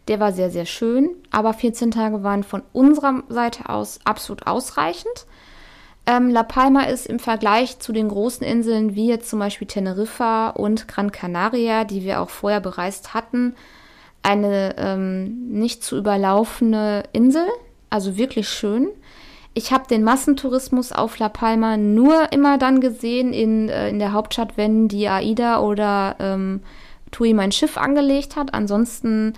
Der 0.09 0.19
war 0.19 0.33
sehr, 0.33 0.49
sehr 0.49 0.65
schön, 0.65 1.09
aber 1.31 1.53
14 1.53 1.91
Tage 1.91 2.23
waren 2.23 2.43
von 2.43 2.63
unserer 2.73 3.23
Seite 3.29 3.69
aus 3.69 3.99
absolut 4.03 4.45
ausreichend. 4.45 5.25
Ähm, 6.07 6.29
La 6.29 6.43
Palma 6.43 6.83
ist 6.83 7.05
im 7.05 7.19
Vergleich 7.19 7.79
zu 7.79 7.91
den 7.91 8.07
großen 8.07 8.47
Inseln 8.47 8.95
wie 8.95 9.09
jetzt 9.09 9.29
zum 9.29 9.39
Beispiel 9.39 9.67
Teneriffa 9.67 10.49
und 10.51 10.87
Gran 10.87 11.11
Canaria, 11.11 11.83
die 11.83 12.03
wir 12.03 12.21
auch 12.21 12.29
vorher 12.29 12.61
bereist 12.61 13.13
hatten, 13.13 13.55
eine 14.23 14.75
ähm, 14.77 15.49
nicht 15.49 15.83
zu 15.83 15.97
überlaufene 15.97 17.03
Insel, 17.11 17.45
also 17.89 18.15
wirklich 18.15 18.47
schön. 18.47 18.87
Ich 19.53 19.73
habe 19.73 19.87
den 19.89 20.03
Massentourismus 20.03 20.93
auf 20.93 21.17
La 21.19 21.27
Palma 21.27 21.75
nur 21.75 22.31
immer 22.31 22.57
dann 22.57 22.79
gesehen 22.79 23.33
in, 23.33 23.67
äh, 23.67 23.89
in 23.89 23.99
der 23.99 24.13
Hauptstadt, 24.13 24.55
wenn 24.55 24.87
die 24.87 25.09
AIDA 25.09 25.59
oder 25.59 26.15
ähm, 26.19 26.61
TUI 27.11 27.33
mein 27.33 27.51
Schiff 27.51 27.77
angelegt 27.77 28.37
hat. 28.37 28.53
Ansonsten 28.53 29.33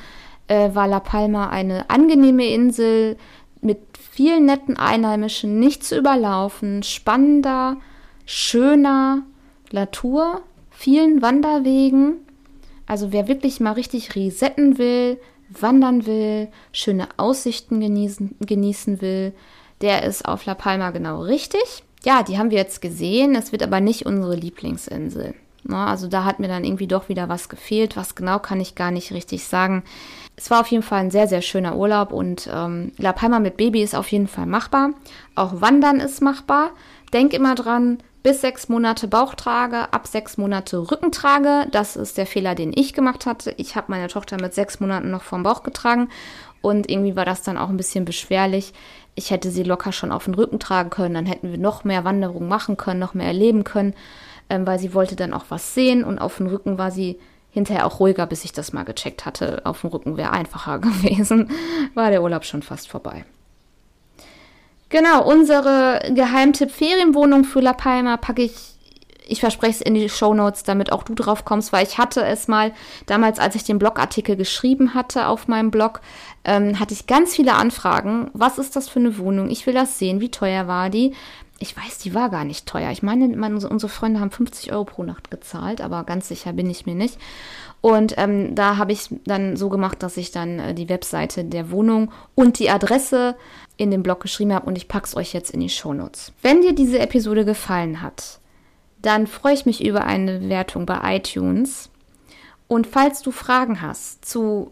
äh, 0.48 0.76
war 0.76 0.88
La 0.88 1.00
Palma 1.00 1.50
eine 1.50 1.90
angenehme 1.90 2.46
Insel 2.48 3.18
vielen 4.20 4.44
netten 4.44 4.76
Einheimischen 4.76 5.62
nicht 5.62 5.86
zu 5.86 5.98
überlaufen, 5.98 6.84
spannender, 6.84 7.78
schöner 8.26 9.24
Natur, 9.72 10.42
vielen 10.72 11.22
Wanderwegen. 11.22 12.18
Also 12.86 13.14
wer 13.14 13.30
wirklich 13.30 13.62
mal 13.62 13.72
richtig 13.72 14.18
resetten 14.18 14.78
will, 14.78 15.22
wandern 15.48 16.06
will, 16.06 16.50
schöne 16.74 17.08
Aussichten 17.16 17.80
genießen, 17.80 18.36
genießen 18.46 19.00
will, 19.00 19.32
der 19.80 20.04
ist 20.04 20.26
auf 20.26 20.44
La 20.46 20.54
Palma 20.54 20.90
genau 20.92 21.22
richtig. 21.22 21.86
Ja, 22.04 22.22
die 22.22 22.38
haben 22.38 22.52
wir 22.52 22.58
jetzt 22.58 22.82
gesehen. 22.82 23.36
Es 23.36 23.54
wird 23.54 23.64
aber 23.64 23.80
nicht 23.80 24.06
unsere 24.06 24.36
Lieblingsinsel. 24.36 25.34
Also 25.70 26.10
da 26.10 26.26
hat 26.26 26.40
mir 26.40 26.50
dann 26.50 26.66
irgendwie 26.66 26.88
doch 26.88 27.08
wieder 27.08 27.30
was 27.30 27.48
gefehlt. 27.48 27.96
Was 27.96 28.16
genau 28.16 28.40
kann 28.40 28.60
ich 28.60 28.76
gar 28.76 28.92
nicht 28.92 29.14
richtig 29.14 29.46
sagen. 29.46 29.84
Es 30.40 30.50
war 30.50 30.62
auf 30.62 30.68
jeden 30.68 30.84
Fall 30.84 31.00
ein 31.02 31.12
sehr, 31.12 31.28
sehr 31.28 31.42
schöner 31.42 31.76
Urlaub 31.76 32.14
und 32.14 32.50
ähm, 32.50 32.94
La 32.98 33.12
Palma 33.12 33.40
mit 33.40 33.58
Baby 33.58 33.84
ist 33.84 33.94
auf 33.94 34.10
jeden 34.10 34.30
Fall 34.30 34.46
machbar. 34.46 34.92
Auch 35.36 35.60
Wandern 35.60 36.00
ist 36.00 36.22
machbar. 36.22 36.70
Denk 37.12 37.34
immer 37.34 37.56
dran, 37.56 37.98
bis 38.24 38.40
sechs 38.40 38.70
Monate 38.70 39.10
Bauchtrage, 39.10 39.92
ab 39.92 40.08
sechs 40.08 40.38
Monate 40.38 40.78
Rückentrage. 40.92 41.68
Das 41.74 41.98
ist 41.98 42.18
der 42.18 42.26
Fehler, 42.26 42.56
den 42.56 42.72
ich 42.74 42.94
gemacht 42.94 43.26
hatte. 43.26 43.54
Ich 43.58 43.76
habe 43.76 43.88
meine 43.90 44.08
Tochter 44.08 44.38
mit 44.42 44.54
sechs 44.54 44.80
Monaten 44.80 45.12
noch 45.12 45.24
vom 45.24 45.44
Bauch 45.44 45.62
getragen 45.62 46.08
und 46.62 46.90
irgendwie 46.90 47.18
war 47.18 47.26
das 47.26 47.44
dann 47.44 47.58
auch 47.58 47.68
ein 47.68 47.76
bisschen 47.76 48.06
beschwerlich. 48.06 48.72
Ich 49.16 49.32
hätte 49.32 49.52
sie 49.52 49.64
locker 49.64 49.92
schon 49.92 50.14
auf 50.14 50.24
den 50.24 50.36
Rücken 50.36 50.60
tragen 50.60 50.90
können, 50.90 51.16
dann 51.16 51.26
hätten 51.26 51.52
wir 51.52 51.58
noch 51.58 51.84
mehr 51.84 52.06
Wanderungen 52.06 52.48
machen 52.48 52.78
können, 52.78 53.02
noch 53.02 53.14
mehr 53.14 53.28
erleben 53.28 53.66
können 53.66 53.94
ähm, 54.50 54.66
weil 54.66 54.80
sie 54.80 54.94
wollte 54.94 55.16
dann 55.16 55.34
auch 55.34 55.46
was 55.50 55.74
sehen 55.74 56.04
und 56.04 56.20
auf 56.20 56.38
dem 56.38 56.48
Rücken 56.48 56.78
war 56.78 56.92
sie 56.92 57.20
hinterher 57.52 57.86
auch 57.86 58.00
ruhiger, 58.00 58.26
bis 58.26 58.46
ich 58.46 58.52
das 58.52 58.74
mal 58.74 58.84
gecheckt 58.84 59.26
hatte. 59.26 59.62
Auf 59.66 59.82
dem 59.82 59.90
Rücken 59.90 60.18
wäre 60.18 60.32
einfacher 60.32 60.80
gewesen, 60.80 61.52
war 61.94 62.10
der 62.10 62.24
Urlaub 62.24 62.46
schon 62.46 62.62
fast 62.62 62.90
vorbei. 62.90 63.26
Genau, 64.90 65.24
unsere 65.24 66.02
Geheimtipp 66.14 66.72
Ferienwohnung 66.72 67.44
für 67.44 67.60
La 67.60 67.74
Palma 67.74 68.18
packe 68.18 68.42
ich 68.42 68.56
Ich 69.28 69.40
verspreche 69.40 69.74
es 69.74 69.82
in 69.82 69.94
die 69.94 70.10
Show 70.10 70.34
Notes, 70.34 70.64
damit 70.64 70.92
auch 70.92 71.04
du 71.04 71.14
drauf 71.14 71.46
kommst, 71.46 71.72
weil 71.72 71.86
ich 71.86 72.00
hatte 72.00 72.26
es 72.26 72.48
mal 72.48 72.74
damals, 73.06 73.38
als 73.38 73.54
ich 73.54 73.64
den 73.64 73.78
Blogartikel 73.78 74.36
geschrieben 74.36 74.96
hatte 74.96 75.28
auf 75.28 75.48
meinem 75.48 75.70
Blog, 75.70 76.02
ähm, 76.44 76.80
hatte 76.80 76.96
ich 76.96 77.06
ganz 77.06 77.36
viele 77.36 77.54
Anfragen. 77.54 78.32
Was 78.34 78.58
ist 78.58 78.76
das 78.76 78.90
für 78.90 78.98
eine 78.98 79.20
Wohnung? 79.20 79.52
Ich 79.52 79.68
will 79.68 79.76
das 79.76 80.00
sehen. 80.00 80.22
Wie 80.22 80.32
teuer 80.32 80.68
war 80.68 80.90
die? 80.90 81.14
Ich 81.60 81.76
weiß, 81.76 81.98
die 82.00 82.14
war 82.14 82.30
gar 82.30 82.46
nicht 82.46 82.66
teuer. 82.66 82.92
Ich 82.92 83.04
meine, 83.04 83.28
meine, 83.36 83.56
unsere 83.56 83.90
Freunde 83.90 84.20
haben 84.20 84.32
50 84.32 84.72
Euro 84.72 84.86
pro 84.86 85.04
Nacht 85.04 85.30
gezahlt, 85.30 85.82
aber 85.82 86.04
ganz 86.06 86.30
sicher 86.30 86.54
bin 86.54 86.70
ich 86.70 86.86
mir 86.86 86.96
nicht. 86.96 87.18
Und 87.82 88.16
ähm, 88.18 88.56
da 88.56 88.78
habe 88.78 88.92
ich 88.92 89.10
dann 89.26 89.56
so 89.56 89.70
gemacht, 89.70 90.04
dass 90.04 90.18
ich 90.18 90.32
dann 90.32 90.60
äh, 90.60 90.74
die 90.74 90.90
Webseite 90.90 91.46
der 91.46 91.72
Wohnung 91.72 92.12
und 92.36 92.60
die 92.60 92.70
Adresse 92.70 93.36
in 93.78 93.92
den 93.92 94.04
Blog 94.04 94.22
geschrieben 94.22 94.54
habe 94.54 94.66
und 94.66 94.78
ich 94.78 94.90
packe 94.90 95.06
es 95.06 95.16
euch 95.16 95.34
jetzt 95.34 95.52
in 95.52 95.62
die 95.62 95.70
Shownotes. 95.70 96.34
Wenn 96.42 96.62
dir 96.62 96.74
diese 96.74 97.00
Episode 97.00 97.46
gefallen 97.46 98.02
hat, 98.02 98.40
dann 99.02 99.28
freue 99.28 99.54
ich 99.54 99.66
mich 99.66 99.86
über 99.86 100.04
eine 100.04 100.40
Bewertung 100.40 100.86
bei 100.86 101.16
iTunes. 101.16 101.90
Und 102.68 102.88
falls 102.88 103.22
du 103.22 103.32
Fragen 103.32 103.82
hast 103.82 104.26
zu 104.26 104.72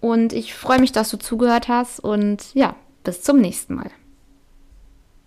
und 0.00 0.32
ich 0.32 0.54
freue 0.54 0.80
mich, 0.80 0.92
dass 0.92 1.10
du 1.10 1.18
zugehört 1.18 1.68
hast. 1.68 2.00
Und 2.00 2.54
ja, 2.54 2.74
bis 3.04 3.22
zum 3.22 3.40
nächsten 3.40 3.74
Mal. 3.74 3.90